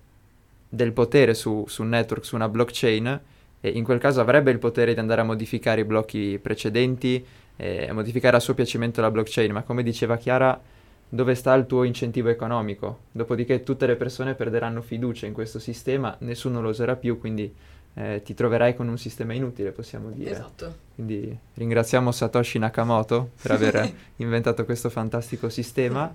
del 0.69 0.93
potere 0.93 1.35
su, 1.35 1.65
su 1.69 1.83
un 1.83 1.91
network, 1.91 2.25
su 2.25 2.35
una 2.35 2.49
blockchain, 2.49 3.21
e 3.61 3.69
in 3.71 3.85
quel 3.85 3.99
caso 3.99 4.21
avrebbe 4.21 4.51
il 4.51 4.59
potere 4.59 4.93
di 4.93 5.01
andare 5.01 5.21
a 5.23 5.25
modificare 5.25 5.81
i 5.81 5.85
blocchi 5.85 6.39
precedenti, 6.41 7.25
e 7.57 7.87
a 7.89 7.95
modificare 7.95 8.37
a 8.37 8.41
suo 8.41 8.53
piacimento 8.55 9.01
la 9.01 9.11
blockchain, 9.11 9.53
ma 9.53 9.63
come 9.63 9.83
diceva 9.83 10.17
Chiara, 10.19 10.61
dove 11.09 11.35
sta 11.35 11.55
il 11.55 11.67
tuo 11.67 11.85
incentivo 11.85 12.29
economico. 12.29 13.01
Dopodiché 13.13 13.63
tutte 13.63 13.87
le 13.87 13.97
persone 13.97 14.35
perderanno 14.35 14.83
fiducia 14.83 15.27
in 15.27 15.33
questo 15.33 15.59
sistema, 15.59 16.17
nessuno 16.21 16.61
lo 16.61 16.71
userà 16.71 16.97
più, 16.97 17.19
quindi 17.19 17.55
eh, 17.95 18.21
ti 18.23 18.35
troverai 18.35 18.75
con 18.75 18.89
un 18.89 18.99
sistema 18.99 19.33
inutile, 19.33 19.71
possiamo 19.71 20.11
dire. 20.11 20.31
Esatto. 20.31 20.77
Quindi 20.95 21.37
ringraziamo 21.55 22.13
Satoshi 22.13 22.59
Nakamoto 22.59 23.31
per 23.41 23.53
aver 23.53 23.93
inventato 24.17 24.65
questo 24.65 24.91
fantastico 24.91 25.49
sistema. 25.49 26.15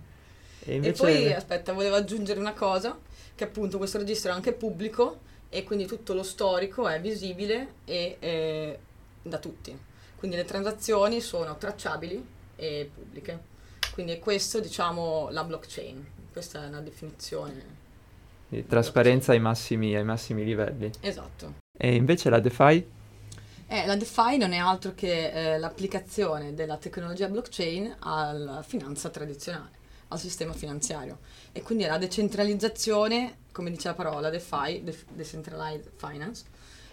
E, 0.63 0.75
invece... 0.75 1.03
e 1.03 1.05
poi, 1.05 1.33
aspetta, 1.33 1.73
volevo 1.73 1.95
aggiungere 1.95 2.39
una 2.39 2.53
cosa, 2.53 2.97
che 3.33 3.43
appunto 3.43 3.77
questo 3.77 3.97
registro 3.97 4.31
è 4.31 4.35
anche 4.35 4.53
pubblico 4.53 5.19
e 5.49 5.63
quindi 5.63 5.85
tutto 5.85 6.13
lo 6.13 6.23
storico 6.23 6.87
è 6.87 7.01
visibile 7.01 7.73
e 7.85 8.17
eh, 8.19 8.79
da 9.21 9.39
tutti. 9.39 9.75
Quindi 10.17 10.37
le 10.37 10.45
transazioni 10.45 11.19
sono 11.19 11.57
tracciabili 11.57 12.23
e 12.55 12.91
pubbliche. 12.93 13.49
Quindi 13.93 14.13
è 14.13 14.19
questo, 14.19 14.59
diciamo, 14.59 15.29
la 15.31 15.43
blockchain. 15.43 16.05
Questa 16.31 16.63
è 16.63 16.67
una 16.67 16.81
definizione. 16.81 17.79
Di 18.47 18.65
trasparenza 18.65 19.31
ai 19.31 19.39
massimi, 19.39 19.95
ai 19.95 20.03
massimi 20.03 20.43
livelli. 20.43 20.91
Esatto. 21.01 21.55
E 21.77 21.95
invece 21.95 22.29
la 22.29 22.39
DeFi? 22.39 22.85
Eh, 23.67 23.85
la 23.85 23.95
DeFi 23.95 24.37
non 24.37 24.51
è 24.51 24.57
altro 24.57 24.93
che 24.93 25.53
eh, 25.53 25.57
l'applicazione 25.57 26.53
della 26.53 26.77
tecnologia 26.77 27.29
blockchain 27.29 27.95
alla 27.99 28.61
finanza 28.63 29.09
tradizionale, 29.09 29.71
al 30.09 30.19
sistema 30.19 30.51
finanziario. 30.51 31.19
E 31.53 31.61
quindi 31.61 31.85
è 31.85 31.87
la 31.87 31.97
decentralizzazione, 31.97 33.37
come 33.53 33.71
dice 33.71 33.87
la 33.87 33.93
parola 33.93 34.29
DeFi, 34.29 34.83
Decentralized 35.13 35.91
Finance, 35.95 36.43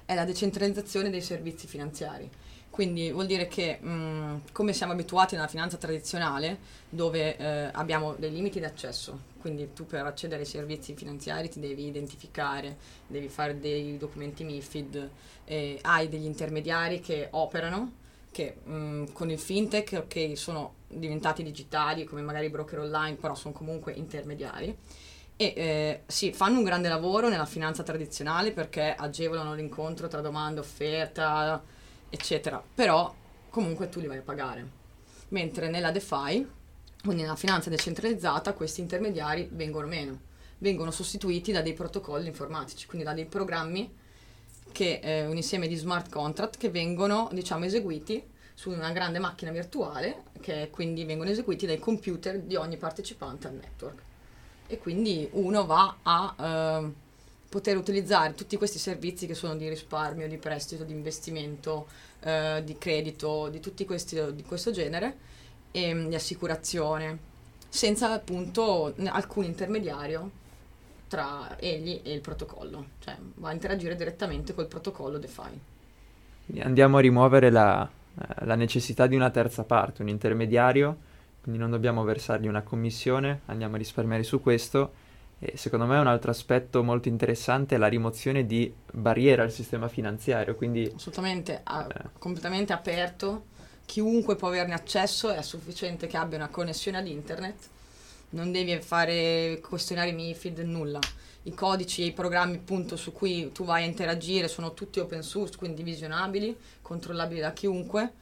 è 0.04 0.14
la 0.14 0.24
decentralizzazione 0.24 1.10
dei 1.10 1.20
servizi 1.20 1.66
finanziari. 1.66 2.30
Quindi 2.70 3.10
vuol 3.10 3.26
dire 3.26 3.48
che 3.48 3.78
mh, 3.80 3.90
mm, 3.90 4.36
come 4.52 4.72
siamo 4.72 4.92
abituati 4.92 5.34
nella 5.34 5.48
finanza 5.48 5.76
tradizionale, 5.76 6.58
dove 6.88 7.36
eh, 7.36 7.70
abbiamo 7.72 8.14
dei 8.14 8.30
limiti 8.30 8.60
d'accesso, 8.60 9.18
quindi 9.40 9.72
tu 9.72 9.84
per 9.86 10.04
accedere 10.06 10.42
ai 10.42 10.46
servizi 10.46 10.94
finanziari 10.94 11.48
ti 11.48 11.60
devi 11.60 11.86
identificare, 11.86 12.76
devi 13.06 13.28
fare 13.28 13.58
dei 13.58 13.96
documenti 13.96 14.44
MIFID, 14.44 15.10
eh, 15.44 15.78
hai 15.82 16.08
degli 16.08 16.24
intermediari 16.24 17.00
che 17.00 17.28
operano, 17.32 17.92
che 18.30 18.58
mh, 18.62 18.72
mm, 18.72 19.04
con 19.12 19.30
il 19.30 19.38
fintech 19.38 20.02
ok 20.04 20.36
sono 20.36 20.74
diventati 20.86 21.42
digitali 21.42 22.04
come 22.04 22.22
magari 22.22 22.48
broker 22.48 22.80
online, 22.80 23.16
però 23.16 23.34
sono 23.34 23.52
comunque 23.52 23.92
intermediari. 23.92 24.76
E 25.40 25.52
eh, 25.56 26.02
sì, 26.06 26.32
fanno 26.32 26.58
un 26.58 26.64
grande 26.64 26.88
lavoro 26.88 27.28
nella 27.28 27.46
finanza 27.46 27.82
tradizionale 27.82 28.50
perché 28.52 28.94
agevolano 28.96 29.54
l'incontro 29.54 30.08
tra 30.08 30.20
domanda 30.20 30.60
e 30.60 30.64
offerta, 30.64 31.62
eccetera, 32.10 32.62
però 32.74 33.14
comunque 33.50 33.88
tu 33.88 34.00
li 34.00 34.06
vai 34.06 34.18
a 34.18 34.22
pagare. 34.22 34.76
Mentre 35.28 35.68
nella 35.68 35.90
DeFi, 35.90 36.46
quindi 37.02 37.22
nella 37.22 37.36
finanza 37.36 37.70
decentralizzata, 37.70 38.52
questi 38.54 38.80
intermediari 38.80 39.48
vengono 39.52 39.86
meno, 39.86 40.20
vengono 40.58 40.90
sostituiti 40.90 41.52
da 41.52 41.62
dei 41.62 41.74
protocolli 41.74 42.26
informatici, 42.28 42.86
quindi 42.86 43.06
da 43.06 43.14
dei 43.14 43.26
programmi 43.26 43.92
che 44.72 45.00
eh, 45.02 45.26
un 45.26 45.36
insieme 45.36 45.66
di 45.66 45.76
smart 45.76 46.10
contract 46.10 46.56
che 46.56 46.70
vengono, 46.70 47.28
diciamo, 47.32 47.64
eseguiti 47.64 48.22
su 48.54 48.70
una 48.70 48.90
grande 48.90 49.18
macchina 49.18 49.52
virtuale 49.52 50.24
che 50.40 50.68
quindi 50.70 51.04
vengono 51.04 51.30
eseguiti 51.30 51.64
dai 51.64 51.78
computer 51.78 52.40
di 52.40 52.56
ogni 52.56 52.76
partecipante 52.76 53.46
al 53.46 53.54
network. 53.54 54.02
E 54.66 54.78
quindi 54.78 55.28
uno 55.32 55.64
va 55.64 55.98
a 56.02 56.34
eh, 56.38 56.92
poter 57.48 57.76
utilizzare 57.76 58.34
tutti 58.34 58.56
questi 58.56 58.78
servizi 58.78 59.26
che 59.26 59.34
sono 59.34 59.56
di 59.56 59.68
risparmio, 59.68 60.28
di 60.28 60.36
prestito, 60.36 60.84
di 60.84 60.92
investimento, 60.92 61.86
eh, 62.20 62.62
di 62.64 62.76
credito, 62.76 63.48
di 63.48 63.60
tutti 63.60 63.84
questi 63.84 64.34
di 64.34 64.42
questo 64.42 64.70
genere, 64.70 65.16
e 65.70 65.94
mm, 65.94 66.08
di 66.08 66.14
assicurazione, 66.14 67.18
senza 67.68 68.12
appunto 68.12 68.94
alcun 69.06 69.44
intermediario 69.44 70.30
tra 71.08 71.56
egli 71.58 72.00
e 72.02 72.12
il 72.12 72.20
protocollo, 72.20 72.84
cioè 73.00 73.16
va 73.36 73.48
a 73.48 73.52
interagire 73.52 73.96
direttamente 73.96 74.54
col 74.54 74.66
protocollo 74.66 75.18
DeFi. 75.18 76.60
Andiamo 76.60 76.98
a 76.98 77.00
rimuovere 77.00 77.50
la, 77.50 77.88
eh, 78.20 78.44
la 78.44 78.54
necessità 78.54 79.06
di 79.06 79.16
una 79.16 79.30
terza 79.30 79.64
parte, 79.64 80.02
un 80.02 80.08
intermediario, 80.08 80.96
quindi 81.40 81.58
non 81.60 81.70
dobbiamo 81.70 82.04
versargli 82.04 82.46
una 82.46 82.62
commissione, 82.62 83.40
andiamo 83.46 83.76
a 83.76 83.78
risparmiare 83.78 84.22
su 84.22 84.40
questo 84.42 85.06
e 85.40 85.56
secondo 85.56 85.86
me 85.86 85.98
un 85.98 86.08
altro 86.08 86.30
aspetto 86.30 86.82
molto 86.82 87.08
interessante 87.08 87.76
è 87.76 87.78
la 87.78 87.86
rimozione 87.86 88.44
di 88.44 88.72
barriere 88.92 89.42
al 89.42 89.52
sistema 89.52 89.86
finanziario, 89.86 90.56
quindi... 90.56 90.90
Assolutamente, 90.92 91.60
a, 91.62 91.86
eh. 91.86 92.08
completamente 92.18 92.72
aperto, 92.72 93.44
chiunque 93.86 94.34
può 94.34 94.48
averne 94.48 94.74
accesso, 94.74 95.30
è 95.30 95.40
sufficiente 95.42 96.08
che 96.08 96.16
abbia 96.16 96.38
una 96.38 96.48
connessione 96.48 96.98
ad 96.98 97.06
internet, 97.06 97.68
non 98.30 98.50
devi 98.50 98.76
fare 98.80 99.60
questionari 99.62 100.12
MIFID, 100.12 100.58
nulla. 100.58 100.98
I 101.44 101.54
codici 101.54 102.02
e 102.02 102.06
i 102.06 102.12
programmi 102.12 102.56
appunto 102.56 102.96
su 102.96 103.12
cui 103.12 103.52
tu 103.52 103.64
vai 103.64 103.84
a 103.84 103.86
interagire 103.86 104.48
sono 104.48 104.74
tutti 104.74 104.98
open 104.98 105.22
source, 105.22 105.56
quindi 105.56 105.82
visionabili, 105.82 106.54
controllabili 106.82 107.40
da 107.40 107.52
chiunque. 107.52 108.12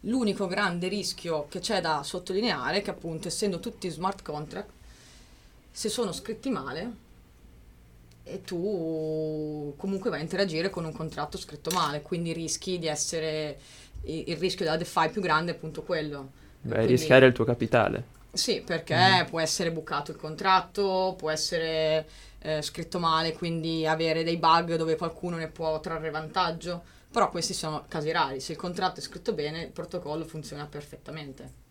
L'unico 0.00 0.46
grande 0.46 0.88
rischio 0.88 1.46
che 1.48 1.60
c'è 1.60 1.80
da 1.80 2.02
sottolineare 2.02 2.78
è 2.78 2.82
che 2.82 2.90
appunto 2.90 3.28
essendo 3.28 3.60
tutti 3.60 3.88
smart 3.88 4.22
contract, 4.22 4.70
se 5.76 5.88
sono 5.88 6.12
scritti 6.12 6.50
male 6.50 6.92
e 8.22 8.42
tu 8.42 9.74
comunque 9.76 10.08
vai 10.08 10.20
a 10.20 10.22
interagire 10.22 10.70
con 10.70 10.84
un 10.84 10.92
contratto 10.92 11.36
scritto 11.36 11.72
male, 11.72 12.00
quindi 12.00 12.32
rischi 12.32 12.78
di 12.78 12.86
essere 12.86 13.58
il 14.04 14.36
rischio 14.36 14.64
della 14.64 14.76
DeFi 14.76 15.08
più 15.10 15.20
grande 15.20 15.50
è 15.50 15.54
appunto 15.56 15.82
quello. 15.82 16.30
Beh, 16.60 16.74
quindi, 16.74 16.92
rischiare 16.92 17.26
il 17.26 17.32
tuo 17.32 17.44
capitale. 17.44 18.12
Sì, 18.32 18.62
perché 18.64 19.24
mm. 19.24 19.26
può 19.26 19.40
essere 19.40 19.72
bucato 19.72 20.12
il 20.12 20.16
contratto, 20.16 21.16
può 21.18 21.30
essere 21.30 22.06
eh, 22.38 22.62
scritto 22.62 23.00
male, 23.00 23.32
quindi 23.32 23.84
avere 23.84 24.22
dei 24.22 24.36
bug 24.36 24.76
dove 24.76 24.94
qualcuno 24.94 25.38
ne 25.38 25.48
può 25.48 25.80
trarre 25.80 26.10
vantaggio, 26.10 26.84
però 27.10 27.30
questi 27.30 27.52
sono 27.52 27.84
casi 27.88 28.12
rari, 28.12 28.38
se 28.38 28.52
il 28.52 28.58
contratto 28.58 29.00
è 29.00 29.02
scritto 29.02 29.32
bene 29.32 29.62
il 29.62 29.70
protocollo 29.70 30.24
funziona 30.24 30.66
perfettamente. 30.66 31.62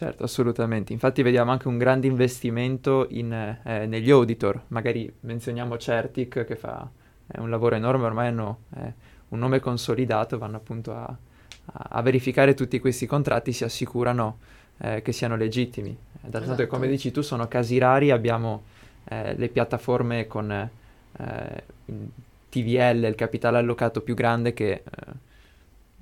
Certo, 0.00 0.24
assolutamente. 0.24 0.94
Infatti 0.94 1.20
vediamo 1.20 1.50
anche 1.50 1.68
un 1.68 1.76
grande 1.76 2.06
investimento 2.06 3.06
in, 3.10 3.34
eh, 3.34 3.84
negli 3.84 4.10
auditor. 4.10 4.62
Magari 4.68 5.12
menzioniamo 5.20 5.76
Certic 5.76 6.46
che 6.46 6.56
fa 6.56 6.88
eh, 7.26 7.38
un 7.38 7.50
lavoro 7.50 7.74
enorme, 7.74 8.06
ormai 8.06 8.28
hanno 8.28 8.60
eh, 8.76 8.94
un 9.28 9.38
nome 9.38 9.60
consolidato, 9.60 10.38
vanno 10.38 10.56
appunto 10.56 10.94
a, 10.94 11.14
a, 11.66 12.00
verificare 12.00 12.54
tutti 12.54 12.78
questi 12.78 13.04
contratti, 13.04 13.52
si 13.52 13.62
assicurano 13.62 14.38
eh, 14.78 15.02
che 15.02 15.12
siano 15.12 15.36
legittimi. 15.36 15.94
D'altro 16.18 16.54
esatto. 16.54 16.66
come 16.66 16.88
dici 16.88 17.10
tu, 17.10 17.20
sono 17.20 17.46
casi 17.46 17.76
rari, 17.76 18.10
abbiamo 18.10 18.62
eh, 19.04 19.34
le 19.36 19.48
piattaforme 19.50 20.26
con 20.26 20.50
eh, 20.50 21.64
TVL, 22.48 23.04
il 23.04 23.14
capitale 23.16 23.58
allocato 23.58 24.00
più 24.00 24.14
grande 24.14 24.54
che 24.54 24.82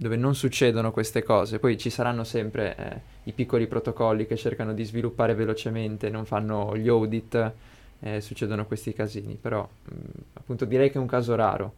dove 0.00 0.17
non 0.17 0.37
succedono 0.37 0.93
queste 0.93 1.25
cose. 1.25 1.59
Poi 1.59 1.76
ci 1.76 1.90
saranno 1.90 2.23
sempre 2.23 2.76
eh, 2.76 3.00
i 3.25 3.33
piccoli 3.33 3.67
protocolli 3.67 4.26
che 4.26 4.37
cercano 4.37 4.73
di 4.73 4.85
sviluppare 4.85 5.35
velocemente, 5.35 6.09
non 6.09 6.25
fanno 6.25 6.76
gli 6.76 6.88
audit, 6.88 7.52
eh, 7.99 8.21
succedono 8.21 8.64
questi 8.64 8.93
casini, 8.93 9.37
però 9.40 9.69
mh, 9.69 9.95
mm, 9.95 9.99
appunto 10.35 10.64
direi 10.64 10.90
che 10.90 10.99
è 10.99 11.00
un 11.00 11.09
caso 11.09 11.35
raro. 11.35 11.75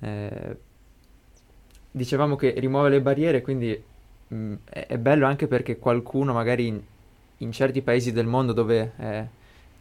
Eh, 0.00 0.56
dicevamo 1.90 2.36
che 2.36 2.52
rimuove 2.58 2.90
le 2.90 3.00
barriere, 3.00 3.40
quindi 3.40 3.82
mh, 4.28 4.36
mm, 4.36 4.54
è, 4.68 4.86
è, 4.88 4.98
bello 4.98 5.24
anche 5.24 5.46
perché 5.46 5.78
qualcuno 5.78 6.34
magari 6.34 6.66
in, 6.66 6.78
in 7.38 7.52
certi 7.52 7.80
paesi 7.80 8.12
del 8.12 8.26
mondo 8.26 8.52
dove 8.52 8.92
eh, 8.98 9.26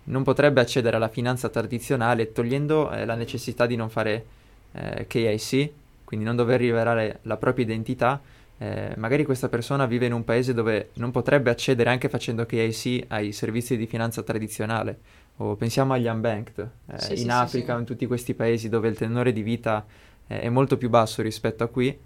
non 0.06 0.24
potrebbe 0.24 0.62
accedere 0.62 0.96
alla 0.96 1.10
finanza 1.10 1.50
tradizionale, 1.50 2.32
togliendo 2.32 2.90
eh, 2.90 3.04
la 3.04 3.16
necessità 3.16 3.66
di 3.66 3.76
non 3.76 3.90
fare 3.90 4.26
eh, 4.72 5.08
KIC, 5.08 5.72
quindi 6.06 6.26
non 6.26 6.38
dover 6.38 6.60
rivelare 6.62 7.20
la 7.24 7.36
propria 7.36 7.66
identità, 7.66 8.22
eh, 8.58 8.94
magari 8.96 9.26
questa 9.26 9.50
persona 9.50 9.86
vive 9.86 10.06
in 10.06 10.14
un 10.14 10.24
paese 10.24 10.54
dove 10.54 10.92
non 10.94 11.12
potrebbe 11.12 11.50
accedere 11.50 11.90
anche 11.90 12.08
facendo 12.08 12.46
KIC 12.46 13.06
ai 13.10 13.34
servizi 13.34 13.76
di 13.76 13.86
finanza 13.86 14.24
tradizionale. 14.24 15.00
O 15.38 15.56
pensiamo 15.56 15.92
agli 15.92 16.08
unbanked, 16.08 16.70
eh, 16.92 17.00
sì, 17.00 17.12
in 17.12 17.18
sì, 17.18 17.30
Africa 17.30 17.74
o 17.74 17.76
sì, 17.76 17.82
in 17.82 17.86
tutti 17.86 18.06
questi 18.06 18.34
paesi 18.34 18.70
dove 18.70 18.88
il 18.88 18.96
tenore 18.96 19.34
di 19.34 19.42
vita 19.42 19.86
eh, 20.28 20.40
è 20.40 20.50
molto 20.50 20.78
più 20.78 20.90
basso 20.90 21.22
rispetto 21.22 21.66
a 21.66 21.68
qui, 21.68 22.00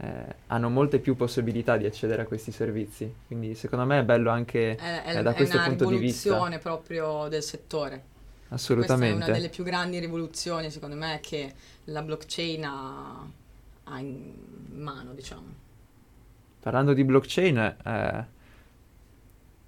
eh, 0.00 0.34
hanno 0.48 0.68
molte 0.68 0.98
più 0.98 1.16
possibilità 1.16 1.78
di 1.78 1.86
accedere 1.86 2.22
a 2.22 2.24
questi 2.26 2.52
servizi. 2.52 3.10
Quindi 3.26 3.54
secondo 3.54 3.86
me 3.86 4.00
è 4.00 4.04
bello 4.04 4.28
anche 4.28 4.76
è, 4.76 5.02
è, 5.04 5.22
da 5.22 5.32
questo 5.32 5.58
punto 5.62 5.88
di 5.88 5.96
vista. 5.96 6.28
È 6.28 6.32
una 6.32 6.46
rivoluzione 6.46 6.58
proprio 6.58 7.28
del 7.28 7.42
settore. 7.42 8.02
Assolutamente. 8.50 9.14
Questa 9.14 9.24
è 9.24 9.30
una 9.30 9.38
delle 9.38 9.48
più 9.48 9.64
grandi 9.64 9.98
rivoluzioni, 9.98 10.70
secondo 10.70 10.96
me, 10.96 11.18
che 11.22 11.52
la 11.88 12.02
blockchain 12.02 12.64
ha, 12.64 13.26
ha 13.84 13.98
in 14.00 14.32
mano, 14.74 15.12
diciamo. 15.14 15.66
Parlando 16.60 16.92
di 16.92 17.04
blockchain, 17.04 17.58
eh, 17.58 18.26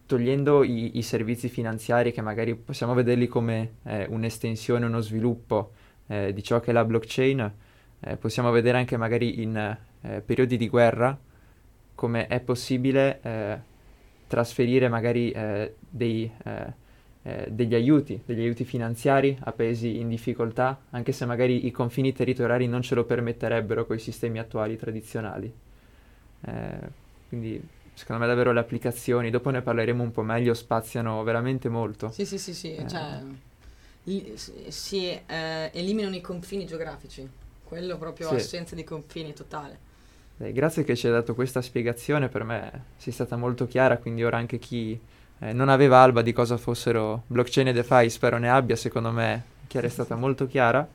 togliendo 0.07 0.63
i, 0.65 0.99
i, 0.99 1.03
servizi 1.03 1.49
finanziari 1.49 2.13
che 2.13 2.21
magari 2.21 2.55
possiamo 2.55 2.95
vederli 2.95 3.27
come 3.27 3.77
eh, 3.85 4.07
un'estensione, 4.09 4.87
uno 4.87 5.01
sviluppo 5.01 5.73
eh, 6.09 6.33
di 6.33 6.43
ciò 6.43 6.61
che 6.61 6.71
è 6.71 6.75
la 6.75 6.85
blockchain, 6.85 7.53
eh, 8.01 8.17
possiamo 8.17 8.51
vedere 8.51 8.79
anche 8.79 8.97
magari 8.97 9.41
in 9.43 9.57
eh, 9.57 10.21
periodi 10.21 10.57
di 10.57 10.69
guerra 10.69 11.19
come 11.95 12.27
è 12.27 12.41
possibile 12.41 13.21
eh, 13.23 13.59
trasferire 14.27 14.89
magari 14.89 15.35
dei, 15.91 16.31
eh, 17.23 17.31
eh, 17.33 17.47
degli 17.51 17.75
aiuti, 17.75 18.23
degli 18.25 18.41
aiuti 18.41 18.65
finanziari 18.65 19.37
a 19.43 19.53
paesi 19.53 19.99
in 19.99 20.09
difficoltà, 20.09 20.81
anche 20.91 21.13
se 21.13 21.27
magari 21.27 21.67
i 21.67 21.71
confini 21.71 22.13
territoriali 22.13 22.67
non 22.67 22.81
ce 22.81 22.95
lo 22.95 23.05
permetterebbero 23.05 23.85
con 23.85 23.97
i 23.97 23.99
sistemi 23.99 24.39
attuali 24.39 24.77
tradizionali. 24.77 25.53
Eh, 26.43 26.79
quindi 27.29 27.63
secondo 27.93 28.23
me 28.23 28.29
davvero 28.29 28.53
le 28.53 28.61
applicazioni, 28.61 29.29
dopo 29.29 29.51
ne 29.51 29.61
parleremo 29.61 30.03
un 30.03 30.13
po' 30.13 30.23
meglio, 30.23 30.55
spaziano 30.55 31.23
veramente 31.23 31.69
molto. 31.69 32.11
Sì, 32.11 32.25
sì, 32.25 32.39
sì, 32.39 32.55
sì, 32.55 32.75
eh. 32.75 32.89
cioè 32.89 33.21
li, 34.05 34.33
si 34.37 35.09
eh, 35.09 35.71
eliminano 35.75 36.17
i 36.17 36.23
confini 36.23 36.65
geografici, 36.65 37.29
quello 37.65 37.99
proprio 37.99 38.29
sì. 38.29 38.37
assenza 38.37 38.75
di 38.75 38.83
confini 38.83 39.35
totale. 39.35 39.89
Beh, 40.39 40.53
grazie 40.53 40.85
che 40.85 40.97
ci 40.97 41.07
hai 41.07 41.13
dato 41.13 41.35
questa 41.35 41.61
spiegazione, 41.61 42.31
per 42.31 42.45
me 42.45 42.85
sei 42.97 43.13
stata 43.13 43.37
molto 43.37 43.67
chiara, 43.67 43.99
quindi 43.99 44.25
ora 44.25 44.39
anche 44.39 44.59
chi 44.59 44.99
eh, 45.41 45.53
non 45.53 45.69
aveva 45.69 45.99
alba 45.99 46.23
di 46.23 46.33
cosa 46.33 46.57
fossero 46.57 47.25
blockchain 47.27 47.69
e 47.69 47.73
DeFi, 47.73 48.09
spero 48.11 48.39
ne 48.39 48.51
abbia, 48.51 48.77
secondo 48.77 49.11
me 49.11 49.43
Chiara 49.67 49.87
è 49.87 49.91
stata 49.91 50.17
molto 50.17 50.47
chiara, 50.47 50.87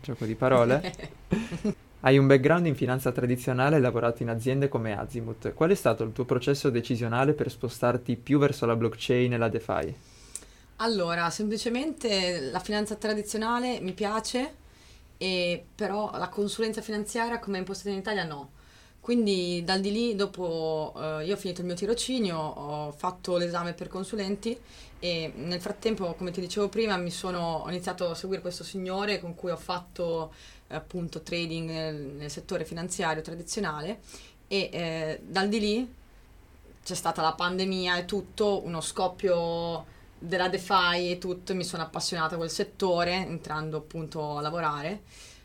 gioco 0.00 0.24
di 0.24 0.34
parole. 0.34 0.92
Hai 2.04 2.18
un 2.18 2.26
background 2.26 2.66
in 2.66 2.74
finanza 2.74 3.12
tradizionale 3.12 3.76
e 3.76 3.78
lavorato 3.80 4.24
in 4.24 4.28
aziende 4.28 4.68
come 4.68 4.98
Azimut. 4.98 5.54
Qual 5.54 5.70
è 5.70 5.74
stato 5.74 6.02
il 6.02 6.12
tuo 6.12 6.24
processo 6.24 6.68
decisionale 6.68 7.32
per 7.32 7.48
spostarti 7.48 8.16
più 8.16 8.40
verso 8.40 8.66
la 8.66 8.74
blockchain 8.74 9.32
e 9.32 9.36
la 9.36 9.48
DeFi? 9.48 9.94
Allora, 10.76 11.30
semplicemente 11.30 12.40
la 12.50 12.58
finanza 12.58 12.96
tradizionale 12.96 13.78
mi 13.80 13.92
piace, 13.92 14.52
però 15.76 16.10
la 16.18 16.28
consulenza 16.28 16.80
finanziaria 16.80 17.38
come 17.38 17.58
è 17.58 17.60
impostata 17.60 17.90
in 17.90 17.98
Italia 17.98 18.24
no. 18.24 18.50
Quindi 19.02 19.64
dal 19.64 19.80
di 19.80 19.90
lì, 19.90 20.14
dopo 20.14 20.94
eh, 20.96 21.24
io 21.24 21.34
ho 21.34 21.36
finito 21.36 21.60
il 21.60 21.66
mio 21.66 21.74
tirocinio, 21.74 22.38
ho 22.38 22.92
fatto 22.92 23.36
l'esame 23.36 23.72
per 23.72 23.88
consulenti 23.88 24.56
e 25.00 25.32
nel 25.34 25.60
frattempo, 25.60 26.14
come 26.14 26.30
ti 26.30 26.40
dicevo 26.40 26.68
prima, 26.68 27.04
sono, 27.10 27.64
ho 27.64 27.68
iniziato 27.68 28.10
a 28.10 28.14
seguire 28.14 28.40
questo 28.40 28.62
signore 28.62 29.18
con 29.18 29.34
cui 29.34 29.50
ho 29.50 29.56
fatto 29.56 30.32
appunto 30.68 31.20
trading 31.22 31.68
nel, 31.68 31.96
nel 31.96 32.30
settore 32.30 32.64
finanziario 32.64 33.22
tradizionale 33.22 33.98
e 34.46 34.70
eh, 34.72 35.20
dal 35.26 35.48
di 35.48 35.58
lì 35.58 35.94
c'è 36.84 36.94
stata 36.94 37.22
la 37.22 37.32
pandemia 37.32 37.96
e 37.96 38.04
tutto, 38.04 38.64
uno 38.64 38.80
scoppio 38.80 39.84
della 40.16 40.48
DeFi 40.48 41.10
e 41.10 41.18
tutto, 41.18 41.56
mi 41.56 41.64
sono 41.64 41.82
appassionata 41.82 42.34
a 42.34 42.38
quel 42.38 42.50
settore 42.50 43.14
entrando 43.14 43.78
appunto 43.78 44.36
a 44.38 44.40
lavorare, 44.40 45.02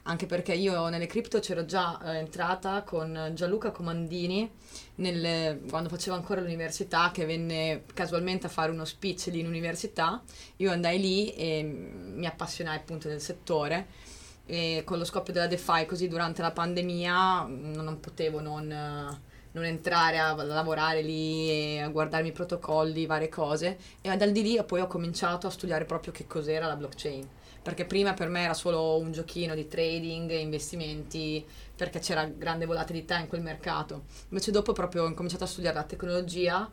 anche 0.07 0.25
perché 0.25 0.53
io 0.53 0.87
nelle 0.87 1.05
cripto 1.05 1.39
c'ero 1.39 1.65
già 1.65 1.99
eh, 2.01 2.17
entrata 2.17 2.83
con 2.83 3.31
Gianluca 3.33 3.71
Comandini 3.71 4.49
nel, 4.95 5.61
quando 5.69 5.89
facevo 5.89 6.15
ancora 6.15 6.41
l'università 6.41 7.11
che 7.11 7.25
venne 7.25 7.83
casualmente 7.93 8.47
a 8.47 8.49
fare 8.49 8.71
uno 8.71 8.85
speech 8.85 9.27
lì 9.27 9.39
in 9.39 9.47
università, 9.47 10.21
io 10.57 10.71
andai 10.71 10.99
lì 10.99 11.29
e 11.33 11.61
mi 11.61 12.25
appassionai 12.25 12.77
appunto 12.77 13.07
del 13.07 13.21
settore. 13.21 14.15
E 14.45 14.83
con 14.85 14.97
lo 14.97 15.03
scoppio 15.03 15.33
della 15.33 15.47
DeFi 15.47 15.85
così 15.85 16.07
durante 16.07 16.41
la 16.41 16.51
pandemia 16.51 17.47
non 17.47 17.99
potevo 17.99 18.39
non, 18.39 18.65
non 18.65 19.65
entrare 19.65 20.19
a 20.19 20.33
lavorare 20.41 21.01
lì 21.01 21.77
a 21.79 21.89
guardarmi 21.89 22.29
i 22.29 22.31
protocolli, 22.31 23.05
varie 23.05 23.27
cose. 23.27 23.77
E 23.99 24.15
dal 24.15 24.31
di 24.31 24.41
lì 24.41 24.63
poi 24.65 24.79
ho 24.79 24.87
cominciato 24.87 25.47
a 25.47 25.49
studiare 25.49 25.83
proprio 25.83 26.13
che 26.13 26.25
cos'era 26.27 26.65
la 26.65 26.77
blockchain 26.77 27.27
perché 27.67 27.83
prima 27.83 28.13
per 28.13 28.29
me 28.29 28.43
era 28.43 28.53
solo 28.53 28.97
un 28.97 29.12
giochino 29.12 29.53
di 29.53 29.67
trading, 29.67 30.31
investimenti, 30.31 31.45
perché 31.75 32.00
c'era 32.00 32.24
grande 32.24 32.65
volatilità 32.65 33.19
in 33.19 33.27
quel 33.27 33.41
mercato. 33.41 34.03
Invece 34.29 34.51
dopo 34.51 34.71
proprio 34.71 35.03
ho 35.03 35.13
cominciato 35.13 35.43
a 35.43 35.47
studiare 35.47 35.75
la 35.75 35.83
tecnologia 35.83 36.71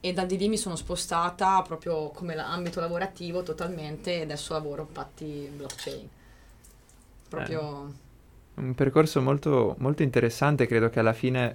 e 0.00 0.12
dal 0.14 0.26
di 0.26 0.38
lì 0.38 0.48
mi 0.48 0.56
sono 0.56 0.76
spostata 0.76 1.60
proprio 1.60 2.08
come 2.08 2.34
ambito 2.36 2.80
lavorativo 2.80 3.42
totalmente 3.42 4.14
e 4.14 4.22
adesso 4.22 4.54
lavoro 4.54 4.86
infatti 4.88 5.46
blockchain. 5.54 6.08
Proprio... 7.28 7.94
Eh, 8.56 8.60
un 8.62 8.74
percorso 8.74 9.20
molto, 9.20 9.74
molto 9.76 10.02
interessante, 10.02 10.66
credo 10.66 10.88
che 10.88 11.00
alla 11.00 11.12
fine 11.12 11.54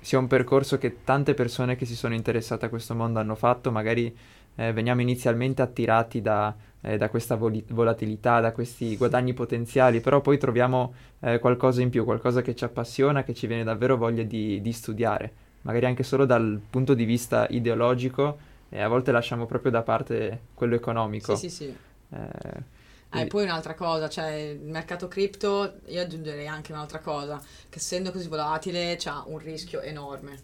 sia 0.00 0.18
un 0.18 0.26
percorso 0.26 0.78
che 0.78 1.04
tante 1.04 1.34
persone 1.34 1.76
che 1.76 1.84
si 1.84 1.94
sono 1.94 2.14
interessate 2.14 2.64
a 2.64 2.70
questo 2.70 2.94
mondo 2.94 3.18
hanno 3.18 3.34
fatto, 3.34 3.70
magari 3.70 4.16
eh, 4.54 4.72
veniamo 4.72 5.02
inizialmente 5.02 5.60
attirati 5.60 6.22
da, 6.22 6.54
eh, 6.86 6.96
da 6.96 7.08
questa 7.08 7.34
vol- 7.34 7.64
volatilità, 7.68 8.40
da 8.40 8.52
questi 8.52 8.96
guadagni 8.96 9.34
potenziali, 9.34 10.00
però 10.00 10.20
poi 10.20 10.38
troviamo 10.38 10.94
eh, 11.20 11.40
qualcosa 11.40 11.82
in 11.82 11.90
più, 11.90 12.04
qualcosa 12.04 12.42
che 12.42 12.54
ci 12.54 12.62
appassiona, 12.62 13.24
che 13.24 13.34
ci 13.34 13.48
viene 13.48 13.64
davvero 13.64 13.96
voglia 13.96 14.22
di, 14.22 14.60
di 14.60 14.72
studiare, 14.72 15.32
magari 15.62 15.86
anche 15.86 16.04
solo 16.04 16.24
dal 16.24 16.60
punto 16.70 16.94
di 16.94 17.04
vista 17.04 17.46
ideologico 17.50 18.38
e 18.68 18.80
a 18.80 18.86
volte 18.86 19.10
lasciamo 19.10 19.46
proprio 19.46 19.72
da 19.72 19.82
parte 19.82 20.42
quello 20.54 20.76
economico. 20.76 21.34
Sì, 21.34 21.48
sì, 21.48 21.64
sì. 21.64 21.76
Eh, 22.10 22.74
e 23.18 23.20
eh, 23.22 23.26
poi 23.26 23.44
un'altra 23.44 23.74
cosa, 23.74 24.08
cioè 24.08 24.32
il 24.32 24.60
mercato 24.60 25.08
cripto, 25.08 25.80
io 25.86 26.00
aggiungerei 26.00 26.46
anche 26.46 26.70
un'altra 26.70 27.00
cosa, 27.00 27.42
che 27.68 27.78
essendo 27.78 28.12
così 28.12 28.28
volatile 28.28 28.94
c'ha 28.96 29.24
un 29.26 29.38
rischio 29.38 29.80
enorme, 29.80 30.38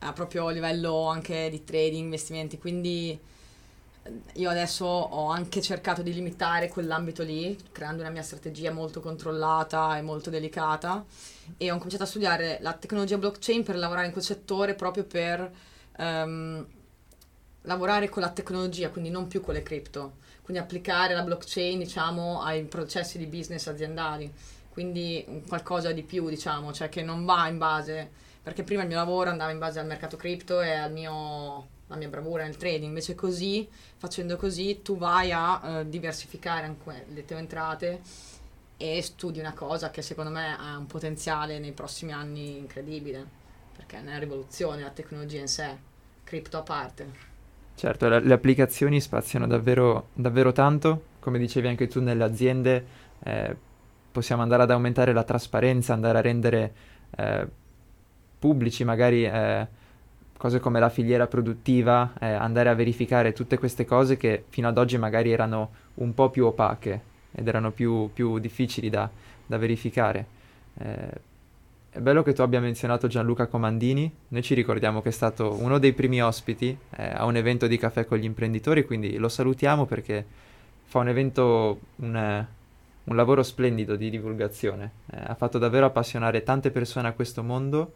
eh, 0.00 0.12
proprio 0.12 0.46
a 0.46 0.50
livello 0.52 1.06
anche 1.06 1.48
di 1.50 1.64
trading, 1.64 2.04
investimenti, 2.04 2.58
quindi 2.58 3.10
eh, 3.10 3.39
io 4.34 4.50
adesso 4.50 4.84
ho 4.84 5.28
anche 5.28 5.60
cercato 5.60 6.02
di 6.02 6.12
limitare 6.12 6.68
quell'ambito 6.68 7.22
lì, 7.22 7.58
creando 7.72 8.02
una 8.02 8.10
mia 8.10 8.22
strategia 8.22 8.70
molto 8.72 9.00
controllata 9.00 9.96
e 9.96 10.02
molto 10.02 10.30
delicata 10.30 11.04
e 11.56 11.70
ho 11.70 11.76
cominciato 11.76 12.04
a 12.04 12.06
studiare 12.06 12.58
la 12.60 12.72
tecnologia 12.72 13.18
blockchain 13.18 13.62
per 13.62 13.76
lavorare 13.76 14.06
in 14.06 14.12
quel 14.12 14.24
settore 14.24 14.74
proprio 14.74 15.04
per 15.04 15.50
um, 15.98 16.66
lavorare 17.62 18.08
con 18.08 18.22
la 18.22 18.30
tecnologia, 18.30 18.90
quindi 18.90 19.10
non 19.10 19.26
più 19.26 19.40
con 19.40 19.54
le 19.54 19.62
cripto. 19.62 20.18
Quindi 20.42 20.62
applicare 20.62 21.14
la 21.14 21.22
blockchain 21.22 21.78
diciamo 21.78 22.42
ai 22.42 22.64
processi 22.64 23.18
di 23.18 23.26
business 23.26 23.66
aziendali, 23.68 24.32
quindi 24.70 25.44
qualcosa 25.46 25.92
di 25.92 26.02
più 26.02 26.28
diciamo, 26.28 26.72
cioè 26.72 26.88
che 26.88 27.02
non 27.02 27.24
va 27.24 27.46
in 27.46 27.58
base, 27.58 28.10
perché 28.42 28.64
prima 28.64 28.82
il 28.82 28.88
mio 28.88 28.96
lavoro 28.96 29.30
andava 29.30 29.52
in 29.52 29.58
base 29.58 29.78
al 29.78 29.86
mercato 29.86 30.16
cripto 30.16 30.60
e 30.60 30.72
al 30.72 30.90
mio, 30.90 31.68
alla 31.90 31.98
mia 31.98 32.08
bravura 32.08 32.44
nel 32.44 32.56
trading, 32.56 32.84
invece 32.84 33.14
così, 33.14 33.68
facendo 33.96 34.36
così, 34.36 34.80
tu 34.82 34.96
vai 34.96 35.32
a 35.32 35.80
uh, 35.80 35.88
diversificare 35.88 36.66
anche 36.66 37.04
le 37.12 37.24
tue 37.24 37.36
entrate 37.36 38.00
e 38.76 39.02
studi 39.02 39.40
una 39.40 39.52
cosa 39.52 39.90
che 39.90 40.00
secondo 40.00 40.30
me 40.30 40.56
ha 40.56 40.78
un 40.78 40.86
potenziale 40.86 41.58
nei 41.58 41.72
prossimi 41.72 42.12
anni 42.12 42.56
incredibile, 42.58 43.26
perché 43.76 43.98
è 43.98 44.00
una 44.00 44.18
rivoluzione 44.18 44.82
la 44.82 44.90
tecnologia 44.90 45.40
in 45.40 45.48
sé, 45.48 45.76
cripto 46.24 46.58
a 46.58 46.62
parte. 46.62 47.28
Certo, 47.74 48.08
le, 48.08 48.20
le 48.20 48.32
applicazioni 48.32 49.00
spaziano 49.00 49.46
davvero, 49.46 50.08
davvero, 50.14 50.52
tanto, 50.52 51.04
come 51.18 51.38
dicevi 51.38 51.66
anche 51.66 51.88
tu 51.88 52.00
nelle 52.00 52.22
aziende, 52.24 52.86
eh, 53.24 53.56
possiamo 54.12 54.42
andare 54.42 54.62
ad 54.62 54.70
aumentare 54.70 55.12
la 55.12 55.24
trasparenza, 55.24 55.92
andare 55.92 56.18
a 56.18 56.20
rendere 56.20 56.74
eh, 57.16 57.46
pubblici 58.38 58.84
magari 58.84 59.24
eh, 59.24 59.66
cose 60.40 60.58
come 60.58 60.80
la 60.80 60.88
filiera 60.88 61.26
produttiva, 61.26 62.14
eh, 62.18 62.32
andare 62.32 62.70
a 62.70 62.74
verificare 62.74 63.34
tutte 63.34 63.58
queste 63.58 63.84
cose 63.84 64.16
che 64.16 64.44
fino 64.48 64.68
ad 64.68 64.78
oggi 64.78 64.96
magari 64.96 65.30
erano 65.30 65.70
un 65.96 66.14
po' 66.14 66.30
più 66.30 66.46
opache 66.46 67.02
ed 67.30 67.46
erano 67.46 67.72
più, 67.72 68.08
più 68.10 68.38
difficili 68.38 68.88
da, 68.88 69.06
da 69.44 69.58
verificare. 69.58 70.24
Eh, 70.78 71.10
è 71.90 71.98
bello 71.98 72.22
che 72.22 72.32
tu 72.32 72.40
abbia 72.40 72.58
menzionato 72.58 73.06
Gianluca 73.06 73.48
Comandini, 73.48 74.10
noi 74.28 74.42
ci 74.42 74.54
ricordiamo 74.54 75.02
che 75.02 75.10
è 75.10 75.12
stato 75.12 75.58
uno 75.60 75.76
dei 75.76 75.92
primi 75.92 76.22
ospiti 76.22 76.74
eh, 76.96 77.10
a 77.12 77.26
un 77.26 77.36
evento 77.36 77.66
di 77.66 77.76
caffè 77.76 78.06
con 78.06 78.16
gli 78.16 78.24
imprenditori, 78.24 78.86
quindi 78.86 79.18
lo 79.18 79.28
salutiamo 79.28 79.84
perché 79.84 80.24
fa 80.84 81.00
un 81.00 81.08
evento, 81.08 81.80
un, 81.96 82.46
un 83.04 83.14
lavoro 83.14 83.42
splendido 83.42 83.94
di 83.94 84.08
divulgazione, 84.08 84.90
eh, 85.12 85.18
ha 85.22 85.34
fatto 85.34 85.58
davvero 85.58 85.84
appassionare 85.84 86.42
tante 86.42 86.70
persone 86.70 87.08
a 87.08 87.12
questo 87.12 87.42
mondo 87.42 87.92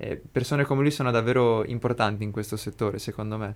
eh, 0.00 0.16
persone 0.16 0.64
come 0.64 0.80
lui 0.80 0.90
sono 0.90 1.10
davvero 1.10 1.62
importanti 1.64 2.24
in 2.24 2.30
questo 2.30 2.56
settore, 2.56 2.98
secondo 2.98 3.36
me. 3.36 3.54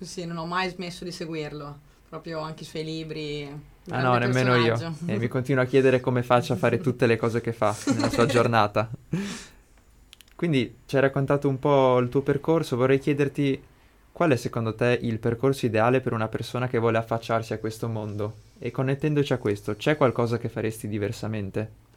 Sì, 0.00 0.24
non 0.24 0.38
ho 0.38 0.46
mai 0.46 0.68
smesso 0.68 1.04
di 1.04 1.12
seguirlo, 1.12 1.78
proprio 2.08 2.40
anche 2.40 2.64
i 2.64 2.66
suoi 2.66 2.84
libri 2.84 3.48
Ah 3.88 4.02
no, 4.02 4.16
nemmeno 4.18 4.56
io. 4.56 4.94
E 5.06 5.16
mi 5.16 5.28
continuo 5.28 5.62
a 5.62 5.66
chiedere 5.66 6.00
come 6.00 6.22
faccia 6.22 6.54
a 6.54 6.56
fare 6.56 6.78
tutte 6.82 7.06
le 7.06 7.16
cose 7.16 7.40
che 7.40 7.52
fa 7.52 7.74
nella 7.86 8.10
sua 8.10 8.26
giornata. 8.26 8.90
Quindi 10.34 10.78
ci 10.86 10.96
hai 10.96 11.02
raccontato 11.02 11.48
un 11.48 11.58
po' 11.58 11.98
il 11.98 12.08
tuo 12.08 12.22
percorso, 12.22 12.76
vorrei 12.76 12.98
chiederti 12.98 13.62
qual 14.10 14.32
è 14.32 14.36
secondo 14.36 14.74
te 14.74 14.98
il 15.02 15.18
percorso 15.18 15.66
ideale 15.66 16.00
per 16.00 16.12
una 16.12 16.28
persona 16.28 16.66
che 16.66 16.78
vuole 16.78 16.98
affacciarsi 16.98 17.52
a 17.52 17.58
questo 17.58 17.88
mondo? 17.88 18.36
E 18.58 18.70
connettendoci 18.70 19.32
a 19.32 19.38
questo, 19.38 19.76
c'è 19.76 19.96
qualcosa 19.96 20.38
che 20.38 20.48
faresti 20.48 20.88
diversamente? 20.88 21.88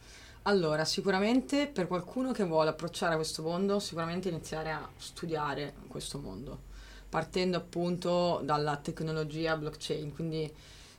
Allora, 0.45 0.83
sicuramente 0.83 1.67
per 1.67 1.87
qualcuno 1.87 2.31
che 2.33 2.43
vuole 2.43 2.69
approcciare 2.69 3.13
a 3.13 3.15
questo 3.15 3.43
mondo, 3.43 3.79
sicuramente 3.79 4.27
iniziare 4.27 4.71
a 4.71 4.89
studiare 4.97 5.73
questo 5.87 6.19
mondo, 6.19 6.63
partendo 7.07 7.55
appunto 7.57 8.41
dalla 8.43 8.77
tecnologia 8.77 9.55
blockchain, 9.57 10.13
quindi 10.13 10.51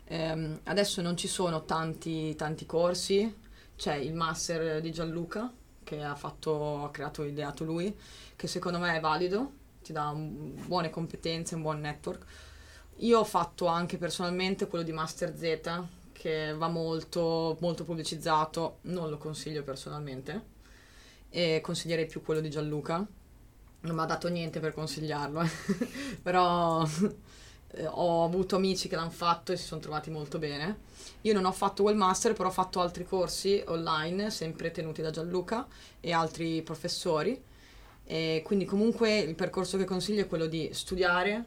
Um, 0.08 0.60
adesso 0.66 1.02
non 1.02 1.18
ci 1.18 1.28
sono 1.28 1.64
tanti, 1.64 2.36
tanti 2.36 2.66
corsi, 2.66 3.34
c'è 3.76 3.96
il 3.96 4.14
master 4.14 4.80
di 4.80 4.92
Gianluca 4.92 5.52
che 5.82 6.02
ha, 6.04 6.14
fatto, 6.14 6.84
ha 6.84 6.92
creato 6.92 7.24
e 7.24 7.28
ideato 7.28 7.64
lui, 7.64 7.92
che 8.36 8.46
secondo 8.46 8.78
me 8.78 8.96
è 8.96 9.00
valido 9.00 9.52
ti 9.82 9.92
dà 9.94 10.10
un- 10.10 10.54
buone 10.66 10.90
competenze, 10.90 11.56
un 11.56 11.62
buon 11.62 11.80
network. 11.80 12.24
Io 12.98 13.18
ho 13.20 13.24
fatto 13.24 13.66
anche 13.66 13.98
personalmente 13.98 14.66
quello 14.68 14.84
di 14.84 14.92
Master 14.92 15.36
Z, 15.36 15.82
che 16.14 16.54
va 16.54 16.68
molto, 16.68 17.58
molto 17.60 17.84
pubblicizzato, 17.84 18.78
non 18.82 19.10
lo 19.10 19.18
consiglio 19.18 19.62
personalmente, 19.62 20.52
e 21.28 21.60
consiglierei 21.60 22.06
più 22.06 22.22
quello 22.22 22.40
di 22.40 22.48
Gianluca. 22.48 23.04
Non 23.80 23.94
mi 23.94 24.00
ha 24.00 24.06
dato 24.06 24.28
niente 24.28 24.60
per 24.60 24.72
consigliarlo, 24.72 25.42
eh. 25.42 25.50
però 26.22 26.86
eh, 27.72 27.86
ho 27.86 28.24
avuto 28.24 28.56
amici 28.56 28.88
che 28.88 28.96
l'hanno 28.96 29.10
fatto 29.10 29.52
e 29.52 29.56
si 29.56 29.64
sono 29.64 29.80
trovati 29.80 30.10
molto 30.10 30.38
bene. 30.38 30.78
Io 31.22 31.34
non 31.34 31.44
ho 31.44 31.52
fatto 31.52 31.82
quel 31.82 31.96
master, 31.96 32.32
però 32.32 32.48
ho 32.48 32.52
fatto 32.52 32.80
altri 32.80 33.04
corsi 33.04 33.62
online, 33.66 34.30
sempre 34.30 34.70
tenuti 34.70 35.02
da 35.02 35.10
Gianluca 35.10 35.66
e 36.00 36.12
altri 36.12 36.62
professori. 36.62 37.42
E 38.06 38.42
quindi 38.44 38.64
comunque 38.64 39.18
il 39.18 39.34
percorso 39.34 39.76
che 39.76 39.84
consiglio 39.84 40.22
è 40.22 40.26
quello 40.26 40.46
di 40.46 40.70
studiare 40.72 41.44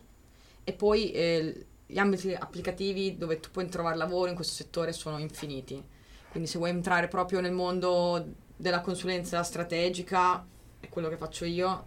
e 0.63 0.73
poi 0.73 1.12
eh, 1.12 1.65
gli 1.88 1.97
ambiti 1.97 2.34
applicativi 2.34 3.17
dove 3.17 3.39
tu 3.39 3.50
puoi 3.50 3.67
trovare 3.69 3.95
lavoro 3.95 4.30
in 4.30 4.36
questo 4.36 4.54
settore 4.54 4.91
sono 4.91 5.17
infiniti. 5.17 5.82
Quindi 6.30 6.50
se 6.50 6.58
vuoi 6.58 6.71
entrare 6.71 7.08
proprio 7.08 7.39
nel 7.39 7.54
mondo 7.54 8.23
della 8.56 8.82
consulenza 8.82 9.41
strategica, 9.41 10.45
è 10.80 10.89
quello 10.89 11.08
che 11.08 11.17
faccio 11.17 11.45
io, 11.45 11.86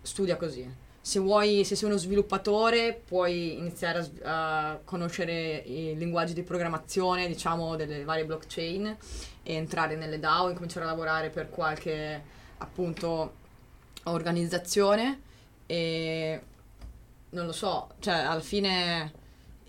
studia 0.00 0.36
così. 0.36 0.88
Se 1.02 1.18
vuoi, 1.18 1.64
se 1.64 1.74
sei 1.74 1.88
uno 1.88 1.98
sviluppatore, 1.98 3.02
puoi 3.04 3.58
iniziare 3.58 4.10
a, 4.22 4.70
a 4.70 4.80
conoscere 4.84 5.56
i 5.66 5.96
linguaggi 5.96 6.34
di 6.34 6.42
programmazione, 6.42 7.26
diciamo, 7.26 7.74
delle 7.74 8.04
varie 8.04 8.24
blockchain 8.24 8.96
e 9.42 9.54
entrare 9.54 9.96
nelle 9.96 10.18
DAO 10.18 10.50
e 10.50 10.54
cominciare 10.54 10.84
a 10.84 10.88
lavorare 10.88 11.30
per 11.30 11.48
qualche, 11.50 12.22
appunto, 12.58 13.34
organizzazione 14.04 15.20
e 15.66 16.42
non 17.30 17.46
lo 17.46 17.52
so, 17.52 17.88
cioè 18.00 18.14
alla 18.14 18.40
fine 18.40 19.12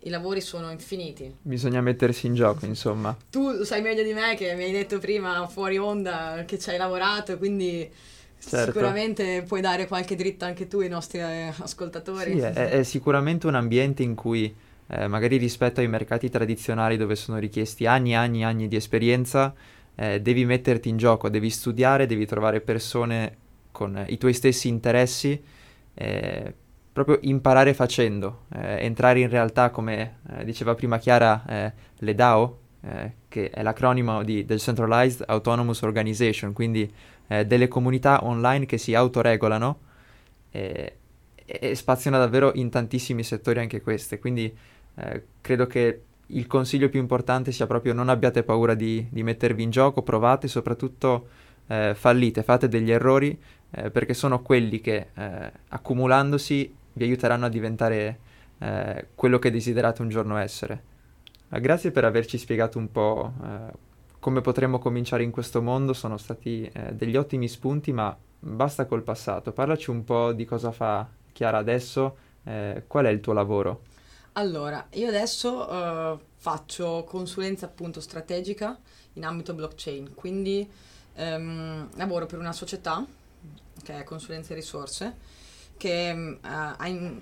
i 0.04 0.10
lavori 0.10 0.42
sono 0.42 0.72
infiniti. 0.72 1.36
Bisogna 1.42 1.82
mettersi 1.82 2.28
in 2.28 2.34
gioco, 2.34 2.66
insomma. 2.66 3.16
Tu 3.30 3.64
sai 3.64 3.82
meglio 3.82 4.04
di 4.04 4.14
me 4.14 4.36
che 4.36 4.54
mi 4.56 4.64
hai 4.64 4.72
detto 4.72 4.98
prima 5.00 5.48
fuori 5.48 5.78
onda 5.78 6.44
che 6.46 6.58
ci 6.58 6.70
hai 6.70 6.78
lavorato, 6.78 7.38
quindi 7.38 7.90
Certo. 8.44 8.72
sicuramente 8.72 9.44
puoi 9.48 9.62
dare 9.62 9.88
qualche 9.88 10.16
dritta 10.16 10.48
anche 10.48 10.68
tu 10.68 10.80
ai 10.80 10.90
nostri 10.90 11.20
eh, 11.20 11.54
ascoltatori. 11.60 12.32
Sì, 12.34 12.40
è, 12.40 12.70
è 12.70 12.84
sicuramente 12.84 13.46
un 13.46 13.54
ambiente 13.54 14.02
in 14.02 14.16
cui, 14.16 14.54
eh, 14.88 15.08
magari 15.08 15.38
rispetto 15.38 15.80
ai 15.80 15.88
mercati 15.88 16.28
tradizionali 16.30 16.98
dove 16.98 17.16
sono 17.16 17.38
richiesti 17.38 17.86
anni 17.86 18.12
e 18.12 18.16
anni 18.16 18.42
e 18.42 18.46
anni 18.46 18.68
di 18.68 18.76
esperienza, 18.76 19.54
eh, 19.94 20.20
devi 20.22 20.46
metterti 20.46 20.90
in 20.90 20.98
gioco, 20.98 21.30
devi 21.30 21.52
studiare, 21.52 22.08
devi 22.08 22.26
trovare 22.26 22.62
persone 22.62 23.38
con 23.72 24.04
i 24.08 24.18
tuoi 24.18 24.34
stessi 24.34 24.68
interessi, 24.68 25.40
eh, 25.94 26.54
proprio 26.92 27.20
imparare 27.22 27.74
facendo, 27.74 28.46
eh, 28.54 28.84
entrare 28.84 29.20
in 29.20 29.30
realtà, 29.30 29.70
come 29.70 30.20
eh, 30.30 30.44
diceva 30.44 30.76
prima 30.76 30.98
Chiara, 30.98 31.44
eh, 31.48 31.74
le 31.98 32.16
DAO, 32.16 32.60
eh, 32.82 33.14
che 33.28 33.50
è 33.50 33.62
l'acronimo 33.62 34.24
di 34.24 34.44
Decentralized 34.46 35.24
Autonomous 35.28 35.82
Organization, 35.84 36.52
quindi 36.54 36.92
eh, 37.28 37.46
delle 37.46 37.68
comunità 37.68 38.26
online 38.26 38.66
che 38.66 38.78
si 38.78 38.94
autoregolano 38.94 39.80
e, 40.52 40.96
e 41.46 41.76
spaziano 41.76 42.18
davvero 42.18 42.52
in 42.56 42.70
tantissimi 42.70 43.24
settori 43.24 43.60
anche 43.60 43.82
queste. 43.82 44.20
Quindi 44.20 44.54
eh, 44.96 45.24
credo 45.40 45.68
che 45.68 46.02
il 46.28 46.48
consiglio 46.48 46.90
più 46.90 47.00
importante 47.00 47.52
sia 47.52 47.68
proprio 47.68 47.94
non 47.94 48.10
abbiate 48.10 48.44
paura 48.44 48.74
di, 48.74 49.08
di 49.10 49.24
mettervi 49.24 49.64
in 49.64 49.70
gioco, 49.70 50.02
provate, 50.02 50.48
soprattutto 50.48 51.28
eh, 51.68 51.94
fallite, 51.96 52.44
fate 52.44 52.68
degli 52.68 52.92
errori 52.92 53.40
eh, 53.72 53.90
perché 53.92 54.14
sono 54.14 54.42
quelli 54.42 54.82
che 54.82 55.08
eh, 55.14 55.52
accumulandosi 55.70 56.80
vi 56.94 57.04
aiuteranno 57.04 57.46
a 57.46 57.50
diventare 57.50 58.20
eh, 58.60 59.08
quello 59.16 59.40
che 59.40 59.52
desiderate 59.52 60.02
un 60.02 60.10
giorno 60.10 60.38
essere. 60.38 60.84
Eh, 61.50 61.60
grazie 61.60 61.92
per 61.92 62.06
averci 62.06 62.38
spiegato 62.38 62.78
un 62.78 62.92
po' 62.92 63.34
eh, 63.44 63.90
come 64.20 64.42
potremmo 64.42 64.78
cominciare 64.80 65.24
in 65.24 65.32
questo 65.32 65.62
mondo, 65.62 65.94
sono 65.94 66.18
stati 66.18 66.70
eh, 66.72 66.94
degli 66.94 67.18
ottimi 67.18 67.48
spunti, 67.48 67.92
ma 67.92 68.16
basta 68.40 68.86
col 68.86 69.04
passato. 69.04 69.52
Parlaci 69.52 69.90
un 69.90 70.04
po' 70.04 70.32
di 70.32 70.46
cosa 70.46 70.72
fa 70.72 71.08
Chiara 71.34 71.58
adesso, 71.58 72.18
eh, 72.44 72.84
qual 72.88 73.06
è 73.06 73.10
il 73.10 73.20
tuo 73.20 73.34
lavoro? 73.34 73.82
Allora, 74.34 74.88
io 74.92 75.08
adesso 75.08 75.70
eh, 75.70 76.18
faccio 76.36 77.04
consulenza 77.06 77.66
appunto 77.66 78.00
strategica 78.00 78.80
in 79.14 79.26
ambito 79.26 79.54
blockchain, 79.54 80.14
quindi 80.14 80.70
ehm, 81.16 81.90
lavoro 81.96 82.26
per 82.28 82.40
una 82.40 82.54
società 82.54 83.06
che 83.84 84.00
è 84.00 84.04
Consulenza 84.04 84.54
e 84.54 84.56
Risorse, 84.56 85.18
che 85.82 86.38
ha 86.42 86.88
in- 86.88 87.20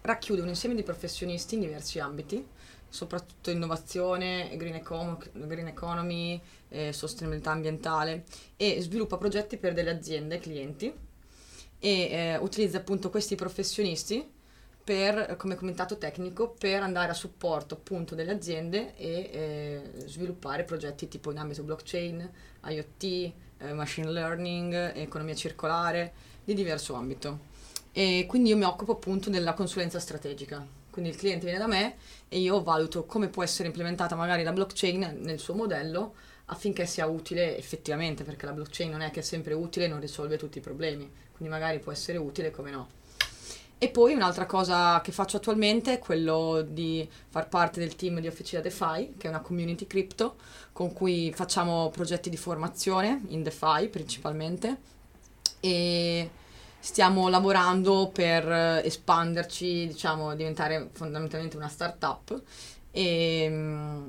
racchiude 0.00 0.40
un 0.40 0.48
insieme 0.48 0.74
di 0.74 0.82
professionisti 0.82 1.56
in 1.56 1.60
diversi 1.60 1.98
ambiti, 1.98 2.42
soprattutto 2.88 3.50
innovazione, 3.50 4.48
green, 4.56 4.76
econo- 4.76 5.18
green 5.34 5.66
economy, 5.66 6.40
eh, 6.70 6.90
sostenibilità 6.94 7.50
ambientale 7.50 8.24
e 8.56 8.80
sviluppa 8.80 9.18
progetti 9.18 9.58
per 9.58 9.74
delle 9.74 9.90
aziende 9.90 10.38
clienti 10.38 10.90
e 11.78 11.90
eh, 12.10 12.36
utilizza 12.38 12.78
appunto 12.78 13.10
questi 13.10 13.34
professionisti 13.34 14.26
per, 14.82 15.36
come 15.36 15.54
comitato 15.54 15.98
tecnico 15.98 16.48
per 16.58 16.80
andare 16.82 17.10
a 17.10 17.14
supporto 17.14 17.74
appunto 17.74 18.14
delle 18.14 18.32
aziende 18.32 18.96
e 18.96 19.30
eh, 19.30 19.82
sviluppare 20.06 20.64
progetti 20.64 21.08
tipo 21.08 21.30
in 21.30 21.36
ambito 21.36 21.62
blockchain, 21.62 22.30
IoT, 22.64 23.02
eh, 23.02 23.72
machine 23.74 24.10
learning, 24.10 24.96
economia 24.96 25.34
circolare, 25.34 26.12
di 26.42 26.54
diverso 26.54 26.94
ambito. 26.94 27.56
E 27.92 28.26
quindi 28.28 28.50
io 28.50 28.56
mi 28.56 28.64
occupo 28.64 28.92
appunto 28.92 29.30
della 29.30 29.54
consulenza 29.54 29.98
strategica. 29.98 30.64
Quindi 30.90 31.10
il 31.10 31.16
cliente 31.16 31.44
viene 31.44 31.60
da 31.60 31.66
me 31.66 31.96
e 32.28 32.38
io 32.40 32.62
valuto 32.62 33.04
come 33.04 33.28
può 33.28 33.42
essere 33.42 33.68
implementata 33.68 34.16
magari 34.16 34.42
la 34.42 34.52
blockchain 34.52 35.18
nel 35.20 35.38
suo 35.38 35.54
modello 35.54 36.14
affinché 36.46 36.86
sia 36.86 37.06
utile 37.06 37.56
effettivamente, 37.56 38.24
perché 38.24 38.46
la 38.46 38.52
blockchain 38.52 38.90
non 38.90 39.02
è 39.02 39.10
che 39.10 39.20
è 39.20 39.22
sempre 39.22 39.54
utile 39.54 39.84
e 39.84 39.88
non 39.88 40.00
risolve 40.00 40.38
tutti 40.38 40.58
i 40.58 40.62
problemi, 40.62 41.10
quindi 41.36 41.54
magari 41.54 41.78
può 41.78 41.92
essere 41.92 42.18
utile 42.18 42.50
come 42.50 42.70
no. 42.70 42.88
E 43.80 43.90
poi 43.90 44.12
un'altra 44.12 44.44
cosa 44.44 45.00
che 45.02 45.12
faccio 45.12 45.36
attualmente 45.36 45.92
è 45.92 45.98
quello 46.00 46.66
di 46.68 47.08
far 47.28 47.48
parte 47.48 47.78
del 47.78 47.94
team 47.94 48.18
di 48.18 48.26
Officina 48.26 48.60
DeFi, 48.60 49.14
che 49.16 49.26
è 49.26 49.28
una 49.28 49.40
community 49.40 49.86
crypto 49.86 50.34
con 50.72 50.92
cui 50.92 51.32
facciamo 51.32 51.90
progetti 51.90 52.28
di 52.28 52.36
formazione 52.36 53.22
in 53.28 53.44
DeFi 53.44 53.88
principalmente 53.88 54.78
e 55.60 56.28
stiamo 56.78 57.28
lavorando 57.28 58.10
per 58.12 58.46
eh, 58.50 58.82
espanderci, 58.84 59.88
diciamo, 59.88 60.34
diventare 60.34 60.88
fondamentalmente 60.92 61.56
una 61.56 61.68
startup 61.68 62.42
e 62.90 63.46
mm, 63.50 64.08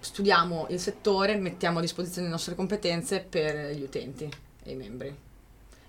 studiamo 0.00 0.66
il 0.70 0.80
settore, 0.80 1.36
mettiamo 1.36 1.78
a 1.78 1.80
disposizione 1.80 2.26
le 2.26 2.32
nostre 2.32 2.54
competenze 2.54 3.20
per 3.20 3.74
gli 3.74 3.82
utenti 3.82 4.30
e 4.64 4.70
i 4.70 4.76
membri. 4.76 5.14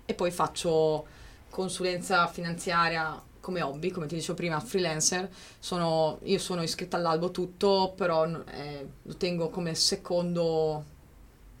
E 0.06 0.14
poi 0.14 0.30
faccio 0.30 1.06
consulenza 1.50 2.26
finanziaria 2.26 3.20
come 3.40 3.60
hobby, 3.60 3.90
come 3.90 4.06
ti 4.06 4.14
dicevo 4.14 4.34
prima, 4.34 4.58
freelancer. 4.60 5.28
Sono, 5.58 6.18
io 6.22 6.38
sono 6.38 6.62
iscritta 6.62 6.96
all'albo 6.96 7.30
tutto, 7.30 7.92
però 7.94 8.26
eh, 8.26 8.88
lo 9.02 9.16
tengo 9.16 9.50
come 9.50 9.74
secondo 9.74 10.92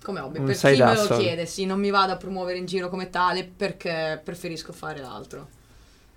come 0.04 0.20
hobby. 0.20 0.38
Un 0.38 0.44
per 0.44 0.54
chi 0.54 0.82
me 0.82 0.94
lo 0.94 1.16
chiede, 1.16 1.46
sì, 1.46 1.64
non 1.64 1.80
mi 1.80 1.88
vado 1.88 2.12
a 2.12 2.16
promuovere 2.16 2.58
in 2.58 2.66
giro 2.66 2.90
come 2.90 3.08
tale 3.08 3.44
perché 3.44 4.20
preferisco 4.22 4.74
fare 4.74 5.00
altro. 5.02 5.48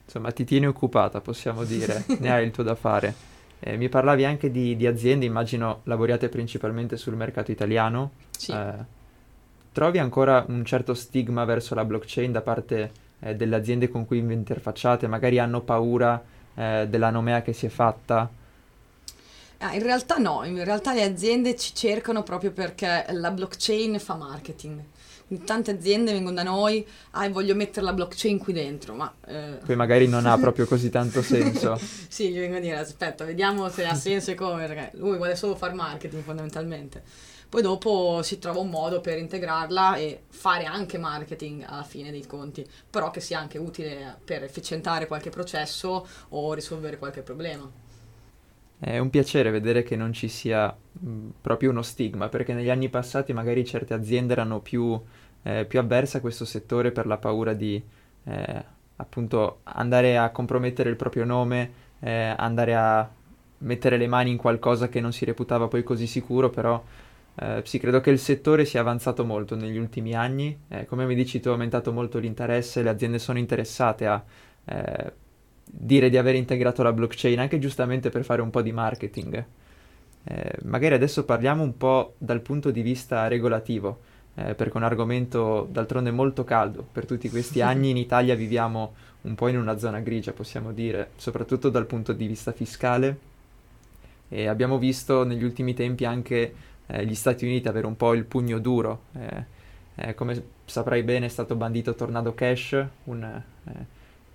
Insomma, 0.03 0.31
ti 0.31 0.43
tieni 0.43 0.67
occupata, 0.67 1.21
possiamo 1.21 1.63
dire, 1.63 2.03
ne 2.19 2.31
hai 2.31 2.45
il 2.45 2.51
tuo 2.51 2.63
da 2.63 2.75
fare. 2.75 3.13
Eh, 3.59 3.77
mi 3.77 3.87
parlavi 3.87 4.25
anche 4.25 4.51
di, 4.51 4.75
di 4.75 4.85
aziende, 4.85 5.25
immagino 5.25 5.81
lavoriate 5.83 6.27
principalmente 6.27 6.97
sul 6.97 7.15
mercato 7.15 7.51
italiano. 7.51 8.11
Sì. 8.37 8.51
Eh, 8.51 8.95
trovi 9.71 9.99
ancora 9.99 10.43
un 10.47 10.65
certo 10.65 10.93
stigma 10.93 11.45
verso 11.45 11.73
la 11.73 11.85
blockchain 11.85 12.31
da 12.31 12.41
parte 12.41 12.91
eh, 13.19 13.35
delle 13.35 13.55
aziende 13.55 13.87
con 13.87 14.05
cui 14.05 14.19
vi 14.19 14.33
interfacciate? 14.33 15.07
Magari 15.07 15.39
hanno 15.39 15.61
paura 15.61 16.21
eh, 16.53 16.87
della 16.89 17.09
nomea 17.09 17.41
che 17.41 17.53
si 17.53 17.65
è 17.65 17.69
fatta? 17.69 18.29
Ah, 19.59 19.73
in 19.73 19.81
realtà 19.81 20.17
no, 20.17 20.43
in 20.43 20.63
realtà 20.63 20.93
le 20.93 21.03
aziende 21.03 21.55
ci 21.55 21.73
cercano 21.73 22.21
proprio 22.21 22.51
perché 22.51 23.05
la 23.09 23.31
blockchain 23.31 23.99
fa 23.99 24.15
marketing. 24.15 24.83
Quindi 25.25 25.45
tante 25.45 25.71
aziende 25.71 26.13
vengono 26.13 26.35
da 26.35 26.43
noi, 26.43 26.85
ah 27.11 27.27
voglio 27.29 27.53
mettere 27.53 27.85
la 27.85 27.91
blockchain 27.91 28.37
qui 28.37 28.53
dentro, 28.53 28.93
ma... 28.93 29.13
eh, 29.25 29.57
Poi 29.65 29.75
magari 29.75 30.07
non 30.07 30.25
ha 30.25 30.37
proprio 30.37 30.65
così 30.65 30.89
tanto 30.89 31.21
senso. 31.21 31.77
sì, 32.07 32.29
gli 32.29 32.37
vengo 32.37 32.57
a 32.57 32.59
dire, 32.59 32.77
aspetta, 32.77 33.25
vediamo 33.25 33.67
se 33.69 33.85
ha 33.85 33.93
senso 33.93 34.31
e 34.31 34.35
come, 34.35 34.65
perché 34.67 34.91
lui 34.93 35.17
vuole 35.17 35.35
solo 35.35 35.55
fare 35.55 35.73
marketing 35.73 36.23
fondamentalmente. 36.23 37.03
Poi 37.49 37.61
dopo 37.61 38.21
si 38.23 38.39
trova 38.39 38.59
un 38.59 38.69
modo 38.69 39.01
per 39.01 39.17
integrarla 39.17 39.95
e 39.95 40.23
fare 40.29 40.65
anche 40.65 40.97
marketing 40.97 41.65
alla 41.67 41.83
fine 41.83 42.11
dei 42.11 42.25
conti, 42.25 42.65
però 42.89 43.09
che 43.09 43.19
sia 43.19 43.39
anche 43.39 43.57
utile 43.57 44.17
per 44.23 44.43
efficientare 44.43 45.07
qualche 45.07 45.29
processo 45.29 46.07
o 46.29 46.53
risolvere 46.53 46.97
qualche 46.97 47.21
problema. 47.21 47.69
È 48.79 48.97
un 48.99 49.09
piacere 49.09 49.49
vedere 49.49 49.81
che 49.83 49.95
non 49.95 50.13
ci 50.13 50.27
sia 50.27 50.75
mh, 50.91 51.29
proprio 51.41 51.71
uno 51.71 51.81
stigma, 51.81 52.29
perché 52.29 52.53
negli 52.53 52.69
anni 52.69 52.89
passati 52.89 53.33
magari 53.33 53.65
certe 53.65 53.93
aziende 53.93 54.33
erano 54.33 54.59
più, 54.59 54.99
eh, 55.43 55.65
più 55.65 55.79
avverse 55.79 56.17
a 56.17 56.21
questo 56.21 56.45
settore 56.45 56.91
per 56.91 57.07
la 57.07 57.17
paura 57.17 57.53
di 57.53 57.81
eh, 58.25 58.63
appunto 58.97 59.59
andare 59.63 60.17
a 60.17 60.29
compromettere 60.29 60.89
il 60.89 60.95
proprio 60.95 61.25
nome, 61.25 61.71
eh, 61.99 62.33
andare 62.37 62.75
a 62.75 63.09
mettere 63.59 63.97
le 63.97 64.07
mani 64.07 64.31
in 64.31 64.37
qualcosa 64.37 64.89
che 64.89 65.01
non 65.01 65.11
si 65.11 65.25
reputava 65.25 65.67
poi 65.67 65.83
così 65.83 66.05
sicuro, 66.05 66.49
però 66.49 66.83
eh, 67.39 67.61
sì, 67.65 67.79
credo 67.79 67.99
che 68.01 68.11
il 68.11 68.19
settore 68.19 68.65
sia 68.65 68.81
avanzato 68.81 69.25
molto 69.25 69.55
negli 69.55 69.77
ultimi 69.77 70.13
anni, 70.13 70.57
eh, 70.67 70.85
come 70.85 71.05
mi 71.05 71.15
dici 71.15 71.39
tu 71.39 71.49
è 71.49 71.51
aumentato 71.51 71.91
molto 71.91 72.19
l'interesse, 72.19 72.83
le 72.83 72.89
aziende 72.89 73.19
sono 73.19 73.39
interessate 73.39 74.05
a 74.07 74.23
eh, 74.65 75.13
dire 75.69 76.09
di 76.09 76.17
aver 76.17 76.35
integrato 76.35 76.83
la 76.83 76.93
blockchain 76.93 77.39
anche 77.39 77.59
giustamente 77.59 78.09
per 78.09 78.23
fare 78.23 78.41
un 78.41 78.49
po' 78.49 78.61
di 78.61 78.71
marketing. 78.71 79.45
Eh, 80.23 80.53
magari 80.63 80.93
adesso 80.93 81.23
parliamo 81.23 81.63
un 81.63 81.77
po' 81.77 82.15
dal 82.17 82.41
punto 82.41 82.71
di 82.71 82.81
vista 82.81 83.27
regolativo, 83.27 83.99
eh, 84.35 84.55
perché 84.55 84.73
è 84.73 84.77
un 84.77 84.83
argomento 84.83 85.67
d'altronde 85.71 86.11
molto 86.11 86.43
caldo. 86.43 86.85
Per 86.91 87.05
tutti 87.05 87.29
questi 87.29 87.61
anni 87.63 87.89
in 87.89 87.97
Italia 87.97 88.35
viviamo 88.35 88.93
un 89.21 89.35
po' 89.35 89.47
in 89.47 89.57
una 89.57 89.77
zona 89.77 89.99
grigia, 89.99 90.33
possiamo 90.33 90.71
dire, 90.71 91.11
soprattutto 91.15 91.69
dal 91.69 91.85
punto 91.85 92.13
di 92.13 92.27
vista 92.27 92.51
fiscale. 92.51 93.35
E 94.29 94.47
abbiamo 94.47 94.77
visto 94.77 95.23
negli 95.23 95.43
ultimi 95.43 95.73
tempi 95.73 96.03
anche 96.03 96.53
eh, 96.87 97.05
gli 97.05 97.15
Stati 97.15 97.45
Uniti 97.45 97.67
avere 97.67 97.87
un 97.87 97.95
po' 97.95 98.13
il 98.13 98.25
pugno 98.25 98.59
duro. 98.59 99.03
Eh, 99.13 99.55
eh 99.95 100.13
come 100.13 100.43
saprai 100.65 101.03
bene 101.03 101.27
è 101.27 101.29
stato 101.29 101.55
bandito 101.55 101.95
Tornado 101.95 102.33
Cash, 102.33 102.85
un, 103.05 103.23
eh, 103.23 103.85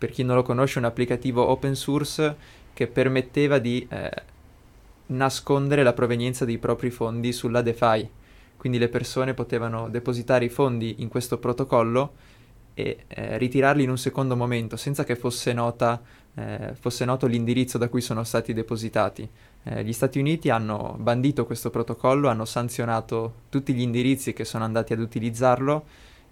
per 0.02 0.10
chi 0.10 0.24
non 0.24 0.34
lo 0.34 0.42
conosce 0.42 0.80
un 0.80 0.84
applicativo 0.84 1.46
open 1.46 1.76
source 1.76 2.34
che 2.72 2.88
permetteva 2.88 3.60
di 3.60 3.86
eh, 3.88 4.10
nascondere 5.06 5.84
la 5.84 5.92
provenienza 5.92 6.44
dei 6.44 6.58
propri 6.58 6.90
fondi 6.90 7.32
sulla 7.32 7.62
DeFi. 7.62 8.10
Quindi 8.56 8.78
le 8.78 8.88
persone 8.88 9.32
potevano 9.32 9.88
depositare 9.88 10.46
i 10.46 10.48
fondi 10.48 10.96
in 10.98 11.08
questo 11.08 11.38
protocollo 11.38 12.14
e 12.74 13.04
eh, 13.06 13.38
ritirarli 13.38 13.84
in 13.84 13.90
un 13.90 13.96
secondo 13.96 14.34
momento 14.34 14.76
senza 14.76 15.04
che 15.04 15.14
fosse, 15.14 15.52
nota, 15.52 16.02
eh, 16.34 16.74
fosse 16.74 17.04
noto 17.04 17.28
l'indirizzo 17.28 17.78
da 17.78 17.88
cui 17.88 18.00
sono 18.00 18.24
stati 18.24 18.52
depositati. 18.52 19.28
Eh, 19.62 19.84
gli 19.84 19.92
Stati 19.92 20.18
Uniti 20.18 20.50
hanno 20.50 20.96
bandito 20.98 21.46
questo 21.46 21.70
protocollo, 21.70 22.28
hanno 22.28 22.44
sanzionato 22.44 23.34
tutti 23.50 23.72
gli 23.72 23.82
indirizzi 23.82 24.32
che 24.32 24.44
sono 24.44 24.64
andati 24.64 24.94
ad 24.94 24.98
utilizzarlo, 24.98 25.84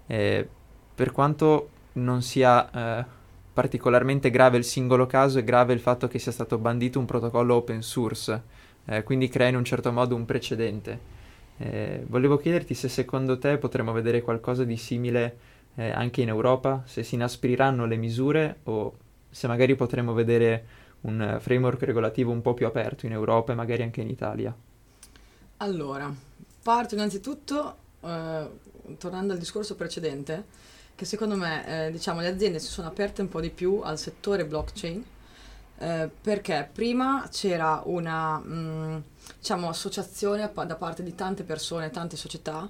per 0.07 1.11
quanto 1.13 1.69
non 1.93 2.21
sia 2.21 2.99
eh, 2.99 3.19
particolarmente 3.53 4.29
grave 4.29 4.57
il 4.57 4.63
singolo 4.63 5.05
caso, 5.05 5.39
è 5.39 5.43
grave 5.43 5.73
il 5.73 5.79
fatto 5.79 6.07
che 6.07 6.19
sia 6.19 6.31
stato 6.31 6.57
bandito 6.57 6.99
un 6.99 7.05
protocollo 7.05 7.55
open 7.55 7.81
source, 7.81 8.41
eh, 8.85 9.03
quindi 9.03 9.27
crea 9.27 9.49
in 9.49 9.55
un 9.55 9.65
certo 9.65 9.91
modo 9.91 10.15
un 10.15 10.25
precedente. 10.25 11.19
Eh, 11.57 12.03
volevo 12.07 12.37
chiederti 12.37 12.73
se 12.73 12.87
secondo 12.87 13.37
te 13.37 13.57
potremmo 13.57 13.91
vedere 13.91 14.21
qualcosa 14.21 14.63
di 14.63 14.77
simile 14.77 15.37
eh, 15.75 15.91
anche 15.91 16.21
in 16.21 16.29
Europa, 16.29 16.83
se 16.85 17.03
si 17.03 17.15
inaspiriranno 17.15 17.85
le 17.85 17.97
misure 17.97 18.59
o 18.63 18.93
se 19.29 19.47
magari 19.47 19.75
potremmo 19.75 20.13
vedere 20.13 20.65
un 21.01 21.37
framework 21.39 21.81
regolativo 21.83 22.31
un 22.31 22.41
po' 22.41 22.53
più 22.53 22.67
aperto 22.67 23.05
in 23.05 23.11
Europa 23.11 23.51
e 23.51 23.55
magari 23.55 23.83
anche 23.83 24.01
in 24.01 24.09
Italia. 24.09 24.55
Allora, 25.57 26.11
parto 26.63 26.95
innanzitutto, 26.95 27.75
eh, 28.01 28.49
tornando 28.97 29.33
al 29.33 29.39
discorso 29.39 29.75
precedente, 29.75 30.45
che 31.01 31.07
secondo 31.07 31.35
me 31.35 31.87
eh, 31.87 31.91
diciamo, 31.91 32.19
le 32.19 32.27
aziende 32.27 32.59
si 32.59 32.67
sono 32.67 32.87
aperte 32.87 33.21
un 33.21 33.27
po' 33.27 33.41
di 33.41 33.49
più 33.49 33.81
al 33.83 33.97
settore 33.97 34.45
blockchain 34.45 35.03
eh, 35.79 36.07
perché 36.21 36.69
prima 36.71 37.27
c'era 37.31 37.81
una 37.85 38.37
mh, 38.37 38.53
mm, 38.53 38.97
diciamo, 39.39 39.67
associazione 39.67 40.51
da 40.53 40.75
parte 40.75 41.01
di 41.01 41.15
tante 41.15 41.41
persone, 41.41 41.89
tante 41.89 42.17
società, 42.17 42.69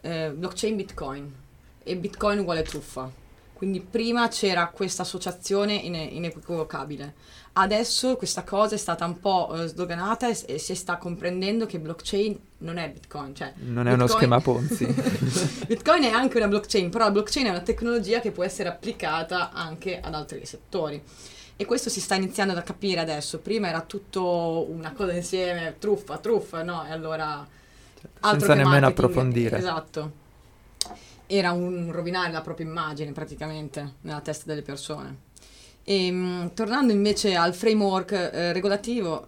eh, 0.00 0.32
blockchain 0.34 0.74
Bitcoin 0.74 1.34
e 1.82 1.96
Bitcoin 1.96 2.38
uguale 2.38 2.62
truffa. 2.62 3.10
Quindi 3.56 3.80
prima 3.80 4.28
c'era 4.28 4.68
questa 4.68 5.00
associazione 5.00 5.72
ine- 5.72 6.04
inequivocabile. 6.04 7.14
Adesso 7.54 8.16
questa 8.16 8.44
cosa 8.44 8.74
è 8.74 8.78
stata 8.78 9.06
un 9.06 9.18
po' 9.18 9.50
eh, 9.54 9.66
sdoganata 9.66 10.28
e, 10.28 10.38
e, 10.46 10.58
si 10.58 10.74
sta 10.74 10.98
comprendendo 10.98 11.64
che 11.64 11.78
blockchain 11.78 12.38
non 12.58 12.76
è 12.76 12.90
Bitcoin. 12.90 13.34
Cioè 13.34 13.54
non 13.60 13.86
è 13.86 13.94
uno 13.94 14.08
schema 14.08 14.42
Ponzi. 14.42 14.84
Bitcoin 15.66 16.02
è 16.02 16.10
anche 16.10 16.36
una 16.36 16.48
blockchain, 16.48 16.90
però 16.90 17.04
la 17.04 17.12
blockchain 17.12 17.46
è 17.46 17.48
una 17.48 17.60
tecnologia 17.60 18.20
che 18.20 18.30
può 18.30 18.44
essere 18.44 18.68
applicata 18.68 19.52
anche 19.52 20.00
ad 20.00 20.12
altri 20.12 20.44
settori. 20.44 21.02
E 21.56 21.64
questo 21.64 21.88
si 21.88 22.02
sta 22.02 22.14
iniziando 22.14 22.52
a 22.52 22.60
capire 22.60 23.00
adesso. 23.00 23.38
Prima 23.38 23.68
era 23.68 23.80
tutto 23.80 24.66
una 24.68 24.92
cosa 24.92 25.14
insieme, 25.14 25.76
truffa, 25.78 26.18
truffa, 26.18 26.62
no? 26.62 26.84
E 26.86 26.90
allora... 26.90 27.46
Cioè, 27.98 28.10
senza 28.20 28.52
nemmeno 28.52 28.88
approfondire. 28.88 29.56
Esatto. 29.56 30.24
Era 31.26 31.52
un 31.52 31.90
rovinare 31.90 32.32
la 32.32 32.40
propria 32.40 32.66
immagine 32.66 33.12
praticamente 33.12 33.94
nella 34.02 34.20
testa 34.20 34.44
delle 34.46 34.62
persone. 34.62 35.24
E, 35.82 36.06
ehm, 36.06 36.16
mh, 36.16 36.54
tornando 36.54 36.92
invece 36.92 37.34
al 37.34 37.54
framework 37.54 38.12
eh, 38.12 38.52
regolativo, 38.52 39.26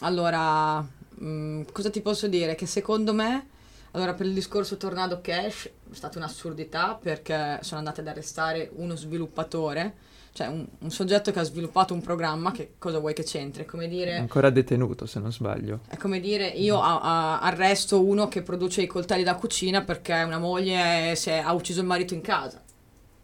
allora, 0.00 0.80
mh, 0.80 1.26
mm, 1.26 1.62
cosa 1.72 1.90
ti 1.90 2.00
posso 2.00 2.28
dire? 2.28 2.54
Che 2.54 2.66
secondo 2.66 3.14
me, 3.14 3.48
allora 3.92 4.14
per 4.14 4.26
il 4.26 4.34
discorso 4.34 4.76
Tornado 4.76 5.20
Cash 5.20 5.70
è 5.90 5.94
stata 5.94 6.18
un'assurdità 6.18 6.98
perché 7.00 7.58
sono 7.62 7.78
andate 7.78 8.00
ad 8.00 8.08
arrestare 8.08 8.70
uno 8.74 8.94
sviluppatore 8.94 9.94
cioè 10.36 10.48
un, 10.48 10.66
un, 10.80 10.90
soggetto 10.90 11.32
che 11.32 11.38
ha 11.38 11.44
sviluppato 11.44 11.94
un 11.94 12.02
programma, 12.02 12.52
che 12.52 12.74
cosa 12.76 12.98
vuoi 12.98 13.14
che 13.14 13.24
c'entri? 13.24 13.62
È 13.62 13.64
come 13.64 13.88
dire... 13.88 14.16
Ancora 14.16 14.50
detenuto, 14.50 15.06
se 15.06 15.18
non 15.18 15.32
sbaglio. 15.32 15.80
È 15.88 15.96
come 15.96 16.20
dire, 16.20 16.46
io 16.46 16.78
a, 16.78 17.00
a, 17.00 17.40
arresto 17.40 18.04
uno 18.04 18.28
che 18.28 18.42
produce 18.42 18.82
i 18.82 18.86
coltelli 18.86 19.22
da 19.22 19.36
cucina 19.36 19.82
perché 19.82 20.12
una 20.12 20.38
moglie 20.38 21.14
è, 21.14 21.30
ha 21.42 21.54
ucciso 21.54 21.80
il 21.80 21.86
marito 21.86 22.12
in 22.12 22.20
casa. 22.20 22.62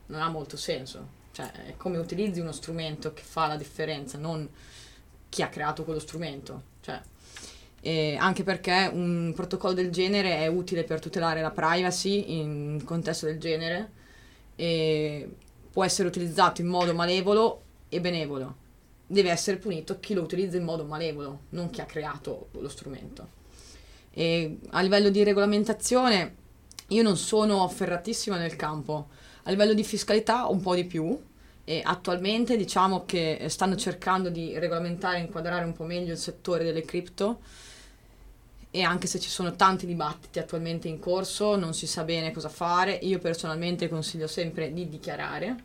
Non 0.06 0.22
ha 0.22 0.30
molto 0.30 0.56
senso. 0.56 1.06
Cioè, 1.32 1.52
è 1.52 1.76
come 1.76 1.98
utilizzi 1.98 2.40
uno 2.40 2.52
strumento 2.52 3.12
che 3.12 3.22
fa 3.22 3.46
la 3.46 3.56
differenza, 3.56 4.16
non 4.16 4.48
chi 5.28 5.42
ha 5.42 5.48
creato 5.48 5.84
quello 5.84 6.00
strumento. 6.00 6.62
Cioè, 6.80 6.98
e 7.82 8.16
anche 8.18 8.42
perché 8.42 8.88
un 8.90 9.34
protocollo 9.36 9.74
del 9.74 9.90
genere 9.90 10.38
è 10.38 10.46
utile 10.46 10.84
per 10.84 10.98
tutelare 10.98 11.42
la 11.42 11.50
privacy 11.50 12.38
in 12.38 12.48
un 12.48 12.84
contesto 12.84 13.26
del 13.26 13.38
genere 13.38 13.90
e 14.56 15.28
può 15.72 15.84
essere 15.84 16.06
utilizzato 16.06 16.60
in 16.60 16.66
modo 16.68 16.94
malevolo 16.94 17.62
e 17.88 18.00
benevolo. 18.00 18.56
Deve 19.06 19.30
essere 19.30 19.56
punito 19.56 19.98
chi 19.98 20.14
lo 20.14 20.22
utilizza 20.22 20.56
in 20.56 20.64
modo 20.64 20.84
malevolo, 20.84 21.40
non 21.50 21.70
chi 21.70 21.80
ha 21.80 21.86
creato 21.86 22.48
lo 22.52 22.68
strumento. 22.68 23.40
E 24.10 24.58
a 24.70 24.82
livello 24.82 25.08
di 25.08 25.22
regolamentazione, 25.24 26.36
io 26.88 27.02
non 27.02 27.16
sono 27.16 27.64
afferratissima 27.64 28.36
nel 28.36 28.56
campo. 28.56 29.08
A 29.44 29.50
livello 29.50 29.72
di 29.72 29.82
fiscalità, 29.82 30.46
un 30.46 30.60
po' 30.60 30.74
di 30.74 30.84
più. 30.84 31.18
E 31.64 31.80
attualmente 31.82 32.56
diciamo 32.56 33.04
che 33.06 33.46
stanno 33.48 33.76
cercando 33.76 34.28
di 34.28 34.58
regolamentare 34.58 35.18
e 35.18 35.20
inquadrare 35.20 35.64
un 35.64 35.72
po' 35.72 35.84
meglio 35.84 36.12
il 36.12 36.18
settore 36.18 36.64
delle 36.64 36.84
cripto 36.84 37.38
e 38.74 38.82
anche 38.82 39.06
se 39.06 39.20
ci 39.20 39.28
sono 39.28 39.54
tanti 39.54 39.84
dibattiti 39.84 40.38
attualmente 40.38 40.88
in 40.88 40.98
corso, 40.98 41.56
non 41.56 41.74
si 41.74 41.86
sa 41.86 42.04
bene 42.04 42.32
cosa 42.32 42.48
fare. 42.48 42.98
Io 43.02 43.18
personalmente 43.18 43.86
consiglio 43.86 44.26
sempre 44.26 44.72
di 44.72 44.88
dichiarare, 44.88 45.56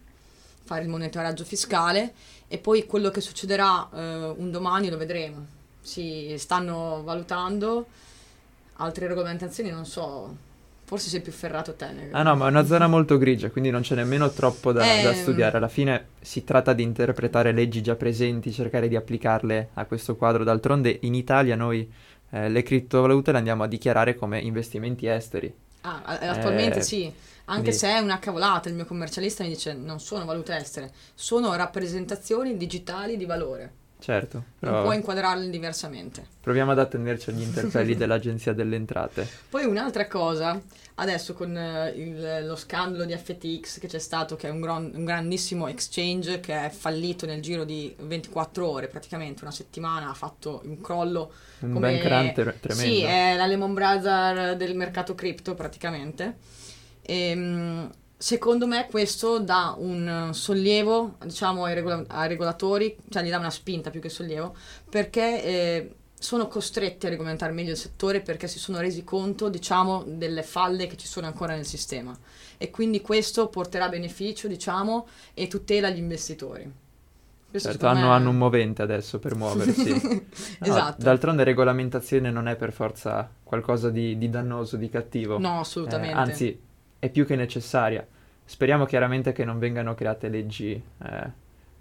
fare 0.65 0.83
il 0.83 0.89
monitoraggio 0.89 1.45
fiscale 1.45 2.13
e 2.49 2.57
poi 2.57 2.85
quello 2.85 3.09
che 3.09 3.21
succederà 3.21 3.89
eh, 3.93 4.33
un 4.35 4.51
domani 4.51 4.89
lo 4.89 4.97
vedremo. 4.97 5.45
Si 5.79 6.35
stanno 6.37 7.01
valutando 7.01 7.85
altre 8.73 9.07
regolamentazioni, 9.07 9.69
non 9.69 9.85
so, 9.85 10.35
forse 10.83 11.07
sei 11.07 11.21
più 11.21 11.31
ferrato 11.31 11.75
te. 11.75 12.09
Ah 12.11 12.23
no, 12.23 12.35
ma 12.35 12.47
è 12.47 12.49
una 12.49 12.65
zona 12.65 12.87
molto 12.87 13.17
grigia, 13.17 13.49
quindi 13.49 13.69
non 13.69 13.83
c'è 13.83 13.95
nemmeno 13.95 14.29
troppo 14.31 14.73
da, 14.73 14.83
eh, 14.83 15.01
da 15.01 15.13
studiare. 15.13 15.55
Alla 15.55 15.69
fine 15.69 16.07
si 16.19 16.43
tratta 16.43 16.73
di 16.73 16.83
interpretare 16.83 17.53
leggi 17.53 17.81
già 17.81 17.95
presenti, 17.95 18.51
cercare 18.51 18.89
di 18.89 18.97
applicarle 18.97 19.69
a 19.75 19.85
questo 19.85 20.17
quadro. 20.17 20.43
D'altronde 20.43 20.97
in 21.03 21.15
Italia 21.15 21.55
noi 21.55 21.89
eh, 22.29 22.49
le 22.49 22.63
criptovalute 22.63 23.31
le 23.31 23.37
andiamo 23.37 23.63
a 23.63 23.67
dichiarare 23.67 24.15
come 24.15 24.39
investimenti 24.39 25.07
esteri. 25.07 25.53
Ah, 25.81 26.01
attualmente 26.03 26.79
eh, 26.79 26.81
sì, 26.81 27.03
anche 27.45 27.61
quindi... 27.61 27.77
se 27.77 27.87
è 27.89 27.99
una 27.99 28.19
cavolata, 28.19 28.67
il 28.67 28.75
mio 28.75 28.85
commercialista 28.85 29.43
mi 29.43 29.49
dice 29.49 29.73
non 29.73 29.99
sono 29.99 30.25
valute 30.25 30.55
estere, 30.55 30.91
sono 31.13 31.55
rappresentazioni 31.55 32.57
digitali 32.57 33.15
di 33.15 33.25
valore. 33.25 33.85
Certo. 33.99 34.43
Però... 34.59 34.73
Non 34.73 34.83
puoi 34.83 34.95
inquadrarle 34.97 35.49
diversamente. 35.49 36.25
Proviamo 36.41 36.71
ad 36.71 36.79
attenerci 36.79 37.29
agli 37.29 37.41
interpelli 37.43 37.95
dell'Agenzia 37.95 38.53
delle 38.53 38.75
Entrate. 38.75 39.27
Poi 39.49 39.65
un'altra 39.65 40.07
cosa, 40.07 40.59
adesso 40.95 41.33
con 41.33 41.51
uh, 41.53 41.97
il, 41.97 42.45
lo 42.45 42.55
scandalo 42.55 43.05
di 43.05 43.15
FTX 43.15 43.79
che 43.79 43.87
c'è 43.87 43.99
stato, 43.99 44.35
che 44.35 44.47
è 44.47 44.51
un, 44.51 44.61
gran, 44.61 44.91
un, 44.93 45.03
grandissimo 45.03 45.67
exchange 45.67 46.39
che 46.39 46.65
è 46.65 46.69
fallito 46.69 47.25
nel 47.25 47.41
giro 47.41 47.63
di 47.63 47.93
24 47.99 48.69
ore, 48.69 48.87
praticamente 48.87 49.43
una 49.43 49.51
settimana, 49.51 50.09
ha 50.09 50.13
fatto 50.13 50.61
un 50.65 50.79
crollo. 50.79 51.31
Un 51.59 51.73
come... 51.73 51.91
bank 51.91 52.03
run 52.05 52.33
ter- 52.33 52.59
tremendo. 52.59 52.93
Sì, 52.93 53.01
è 53.01 53.35
la 53.35 53.47
Lehman 53.47 53.73
Brothers 53.73 54.55
del 54.57 54.75
mercato 54.75 55.15
cripto 55.15 55.55
praticamente. 55.55 56.37
E, 57.01 57.33
um, 57.33 57.91
secondo 58.17 58.65
me 58.65 58.87
questo 58.89 59.39
dà 59.39 59.75
un 59.77 60.29
sollievo 60.33 61.17
diciamo 61.23 61.65
ai, 61.65 61.75
regola- 61.75 62.03
ai, 62.07 62.27
regolatori, 62.27 62.97
cioè 63.09 63.23
gli 63.23 63.29
dà 63.29 63.37
una 63.37 63.51
spinta 63.51 63.89
più 63.89 64.01
che 64.01 64.09
sollievo, 64.09 64.55
perché 64.89 65.43
eh, 65.43 65.95
sono 66.19 66.47
costretti 66.47 67.05
a 67.05 67.09
regolamentare 67.09 67.53
meglio 67.53 67.71
il 67.71 67.77
settore 67.77 68.21
perché 68.21 68.47
si 68.47 68.57
sono 68.57 68.79
resi 68.79 69.03
conto, 69.03 69.49
diciamo, 69.49 70.03
delle 70.07 70.41
falle 70.41 70.87
che 70.87 70.97
ci 70.97 71.07
sono 71.07 71.27
ancora 71.27 71.53
nel 71.53 71.65
sistema 71.65 72.17
e 72.57 72.71
quindi 72.71 73.01
questo 73.01 73.47
porterà 73.49 73.87
beneficio, 73.87 74.47
diciamo, 74.47 75.07
e 75.33 75.47
tutela 75.47 75.89
gli 75.89 75.99
investitori. 75.99 76.69
Questo 77.49 77.69
certo, 77.69 77.87
hanno, 77.87 78.07
me... 78.07 78.13
hanno, 78.13 78.29
un 78.31 78.37
movente 78.37 78.81
adesso 78.81 79.19
per 79.19 79.35
muoversi. 79.35 79.89
no, 79.91 80.21
esatto. 80.59 81.03
D'altronde 81.03 81.43
regolamentazione 81.43 82.29
non 82.29 82.47
è 82.47 82.55
per 82.55 82.73
forza 82.73 83.29
qualcosa 83.43 83.89
di, 83.89 84.17
di 84.17 84.29
dannoso, 84.29 84.75
di 84.75 84.89
cattivo. 84.89 85.37
No, 85.37 85.59
assolutamente. 85.59 86.15
Eh, 86.15 86.19
anzi, 86.19 86.59
è 86.99 87.09
più 87.09 87.25
che 87.25 87.35
necessaria. 87.35 88.05
Speriamo 88.43 88.85
chiaramente 88.85 89.33
che 89.33 89.43
non 89.43 89.59
vengano 89.59 89.93
create 89.93 90.29
leggi 90.29 90.71
eh, 90.71 91.31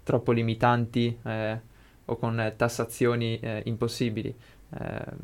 troppo 0.03 0.31
limitanti 0.31 1.17
eh, 1.23 1.59
o 2.05 2.17
con 2.17 2.53
tassazioni 2.55 3.39
eh, 3.39 3.61
impossibili. 3.65 4.35
Ehm, 4.79 5.17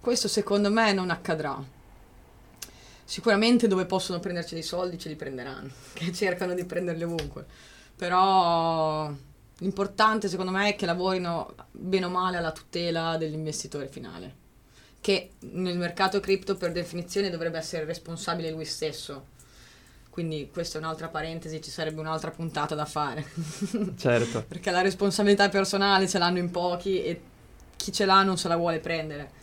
questo 0.00 0.28
secondo 0.28 0.70
me 0.70 0.92
non 0.92 1.10
accadrà. 1.10 1.62
Sicuramente 3.06 3.68
dove 3.68 3.84
possono 3.84 4.20
prenderci 4.20 4.54
dei 4.54 4.62
soldi 4.62 4.98
ce 4.98 5.08
li 5.08 5.16
prenderanno, 5.16 5.70
che 5.92 6.12
cercano 6.12 6.54
di 6.54 6.64
prenderli 6.64 7.02
ovunque. 7.02 7.46
Però 7.96 9.12
l'importante 9.58 10.28
secondo 10.28 10.50
me 10.50 10.70
è 10.70 10.76
che 10.76 10.86
lavorino 10.86 11.54
bene 11.70 12.06
o 12.06 12.10
male 12.10 12.36
alla 12.36 12.52
tutela 12.52 13.16
dell'investitore 13.16 13.88
finale, 13.88 14.34
che 15.04 15.32
nel 15.40 15.76
mercato 15.76 16.18
cripto 16.18 16.56
per 16.56 16.72
definizione 16.72 17.28
dovrebbe 17.28 17.58
essere 17.58 17.84
responsabile 17.84 18.50
lui 18.50 18.64
stesso. 18.64 19.26
Quindi 20.08 20.48
questa 20.50 20.78
è 20.78 20.80
un'altra 20.80 21.08
parentesi, 21.08 21.60
ci 21.60 21.70
sarebbe 21.70 22.00
un'altra 22.00 22.30
puntata 22.30 22.74
da 22.74 22.86
fare. 22.86 23.22
Certo. 23.98 24.46
Perché 24.48 24.70
la 24.70 24.80
responsabilità 24.80 25.50
personale 25.50 26.08
ce 26.08 26.16
l'hanno 26.16 26.38
in 26.38 26.50
pochi 26.50 27.04
e 27.04 27.20
chi 27.76 27.92
ce 27.92 28.06
l'ha 28.06 28.22
non 28.22 28.38
se 28.38 28.48
la 28.48 28.56
vuole 28.56 28.78
prendere 28.78 29.42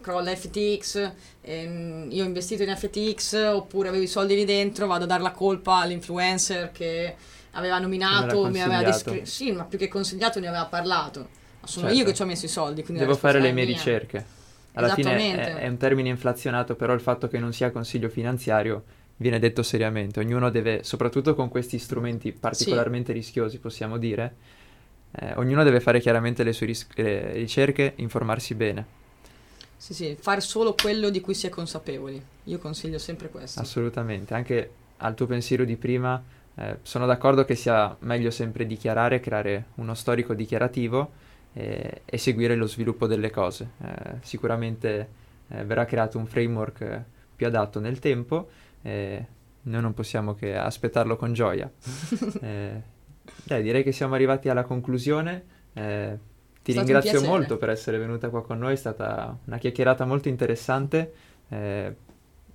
crolla 0.00 0.34
FTX, 0.34 1.12
ehm, 1.42 2.08
io 2.10 2.24
ho 2.24 2.26
investito 2.26 2.62
in 2.62 2.74
FTX 2.74 3.52
oppure 3.52 3.88
avevo 3.88 4.04
i 4.04 4.08
soldi 4.08 4.34
lì 4.34 4.46
dentro, 4.46 4.86
vado 4.86 5.04
a 5.04 5.06
dare 5.06 5.22
la 5.22 5.32
colpa 5.32 5.76
all'influencer 5.76 6.72
che 6.72 7.14
aveva 7.50 7.78
nominato, 7.78 8.48
mi 8.48 8.62
aveva 8.62 8.82
descritto, 8.82 9.26
sì, 9.26 9.52
ma 9.52 9.64
più 9.64 9.76
che 9.76 9.88
consigliato 9.88 10.40
ne 10.40 10.48
aveva 10.48 10.64
parlato. 10.64 11.28
Ma 11.60 11.66
sono 11.66 11.88
certo. 11.88 12.00
io 12.00 12.06
che 12.06 12.14
ci 12.14 12.22
ho 12.22 12.26
messo 12.26 12.46
i 12.46 12.48
soldi. 12.48 12.82
Devo 12.88 13.14
fare 13.14 13.40
le 13.40 13.52
mie 13.52 13.64
ricerche. 13.64 14.40
Alla 14.74 14.94
fine 14.94 15.34
è, 15.34 15.54
è 15.56 15.68
un 15.68 15.76
termine 15.76 16.08
inflazionato, 16.08 16.74
però 16.76 16.94
il 16.94 17.00
fatto 17.00 17.28
che 17.28 17.38
non 17.38 17.52
sia 17.52 17.70
consiglio 17.70 18.08
finanziario 18.08 18.84
viene 19.16 19.38
detto 19.38 19.62
seriamente. 19.62 20.20
Ognuno 20.20 20.50
deve, 20.50 20.82
soprattutto 20.82 21.34
con 21.34 21.48
questi 21.48 21.78
strumenti 21.78 22.32
particolarmente 22.32 23.12
sì. 23.12 23.18
rischiosi, 23.18 23.58
possiamo 23.58 23.98
dire, 23.98 24.34
eh, 25.12 25.32
ognuno 25.36 25.62
deve 25.62 25.80
fare 25.80 26.00
chiaramente 26.00 26.42
le 26.42 26.52
sue 26.52 26.66
ris- 26.66 26.86
le 26.94 27.32
ricerche, 27.32 27.92
informarsi 27.96 28.54
bene. 28.54 29.00
Sì, 29.76 29.94
sì, 29.94 30.16
fare 30.18 30.40
solo 30.40 30.74
quello 30.80 31.10
di 31.10 31.20
cui 31.20 31.34
si 31.34 31.46
è 31.46 31.50
consapevoli. 31.50 32.22
Io 32.44 32.58
consiglio 32.58 32.98
sempre 32.98 33.28
questo. 33.28 33.60
Assolutamente, 33.60 34.32
anche 34.32 34.70
al 34.98 35.14
tuo 35.14 35.26
pensiero 35.26 35.64
di 35.64 35.76
prima, 35.76 36.22
eh, 36.54 36.78
sono 36.82 37.04
d'accordo 37.04 37.44
che 37.44 37.56
sia 37.56 37.94
meglio 38.00 38.30
sempre 38.30 38.66
dichiarare, 38.66 39.20
creare 39.20 39.66
uno 39.76 39.94
storico 39.94 40.34
dichiarativo 40.34 41.10
eh, 41.54 42.02
e 42.04 42.18
seguire 42.18 42.54
lo 42.54 42.66
sviluppo 42.66 43.06
delle 43.06 43.30
cose. 43.30 43.70
Eh, 43.82 44.16
sicuramente 44.20 45.08
eh, 45.48 45.64
verrà 45.64 45.84
creato 45.84 46.18
un 46.18 46.26
framework 46.26 47.04
più 47.34 47.46
adatto 47.46 47.80
nel 47.80 47.98
tempo 47.98 48.48
e 48.82 49.26
noi 49.62 49.80
non 49.80 49.94
possiamo 49.94 50.34
che 50.34 50.56
aspettarlo 50.56 51.16
con 51.16 51.32
gioia. 51.32 51.70
Eh, 52.42 52.90
dai, 53.44 53.62
direi 53.62 53.82
che 53.84 53.92
siamo 53.92 54.14
arrivati 54.14 54.48
alla 54.48 54.64
conclusione. 54.64 55.44
Eh, 55.72 56.18
ti 56.62 56.72
ringrazio 56.72 57.22
molto 57.22 57.56
per 57.56 57.70
essere 57.70 57.98
venuta 57.98 58.28
qua 58.28 58.42
con 58.42 58.58
noi, 58.58 58.72
è 58.72 58.76
stata 58.76 59.36
una 59.44 59.58
chiacchierata 59.58 60.04
molto 60.04 60.28
interessante. 60.28 61.12
Eh, 61.48 61.94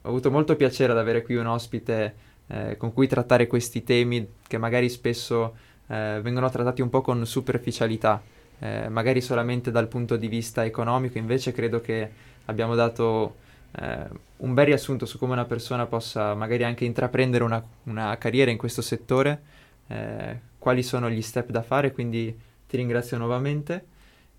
ho 0.02 0.10
avuto 0.10 0.32
molto 0.32 0.56
piacere 0.56 0.92
ad 0.92 0.98
avere 0.98 1.22
qui 1.22 1.36
un 1.36 1.48
ospite 1.48 2.16
eh, 2.48 2.78
con 2.78 2.94
cui 2.94 3.08
trattare 3.08 3.48
questi 3.48 3.84
temi 3.84 4.26
che 4.48 4.58
magari 4.58 4.90
spesso 4.90 5.56
eh, 5.88 6.20
vengono 6.22 6.50
trattati 6.50 6.82
un 6.82 6.90
po' 6.90 7.02
con 7.02 7.26
superficialità, 7.26 8.22
eh, 8.60 8.90
magari 8.90 9.22
solamente 9.22 9.72
dal 9.72 9.88
punto 9.88 10.16
di 10.16 10.28
vista 10.28 10.66
economico, 10.66 11.18
invece 11.18 11.52
credo 11.52 11.82
che 11.82 12.10
abbiamo 12.46 12.76
dato 12.76 13.36
eh, 13.80 14.08
un 14.38 14.54
bel 14.54 14.66
riassunto 14.66 15.06
su 15.06 15.18
come 15.18 15.34
una 15.34 15.46
persona 15.46 15.86
possa 15.86 16.34
magari 16.34 16.64
anche 16.64 16.86
intraprendere 16.86 17.44
una, 17.44 17.64
una 17.84 18.18
carriera 18.18 18.52
in 18.52 18.58
questo 18.58 18.82
settore, 18.82 19.42
eh, 19.88 20.40
quali 20.58 20.84
sono 20.84 21.10
gli 21.10 21.22
step 21.22 21.50
da 21.50 21.62
fare, 21.62 21.92
quindi 21.92 22.36
ti 22.68 22.78
ringrazio 22.78 23.18
nuovamente. 23.18 23.86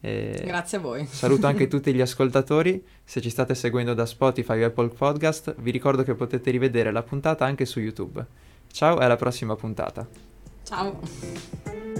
Grazie 0.01 0.79
a 0.79 0.81
voi. 0.81 1.07
Saluto 1.07 1.47
anche 1.49 1.67
tutti 1.69 1.93
gli 1.93 2.01
ascoltatori. 2.01 2.85
Se 3.03 3.21
ci 3.21 3.31
state 3.31 3.55
seguendo 3.55 3.95
da 3.95 4.07
Spotify 4.07 4.63
o 4.63 4.67
Apple 4.67 4.89
Podcast, 4.89 5.55
vi 5.59 5.71
ricordo 5.71 6.05
che 6.05 6.15
potete 6.15 6.51
rivedere 6.51 6.93
la 6.93 7.03
puntata 7.03 7.45
anche 7.45 7.65
su 7.65 7.81
YouTube. 7.81 8.25
Ciao 8.71 9.01
e 9.01 9.05
alla 9.05 9.17
prossima 9.17 9.57
puntata. 9.57 10.07
Ciao. 10.63 11.98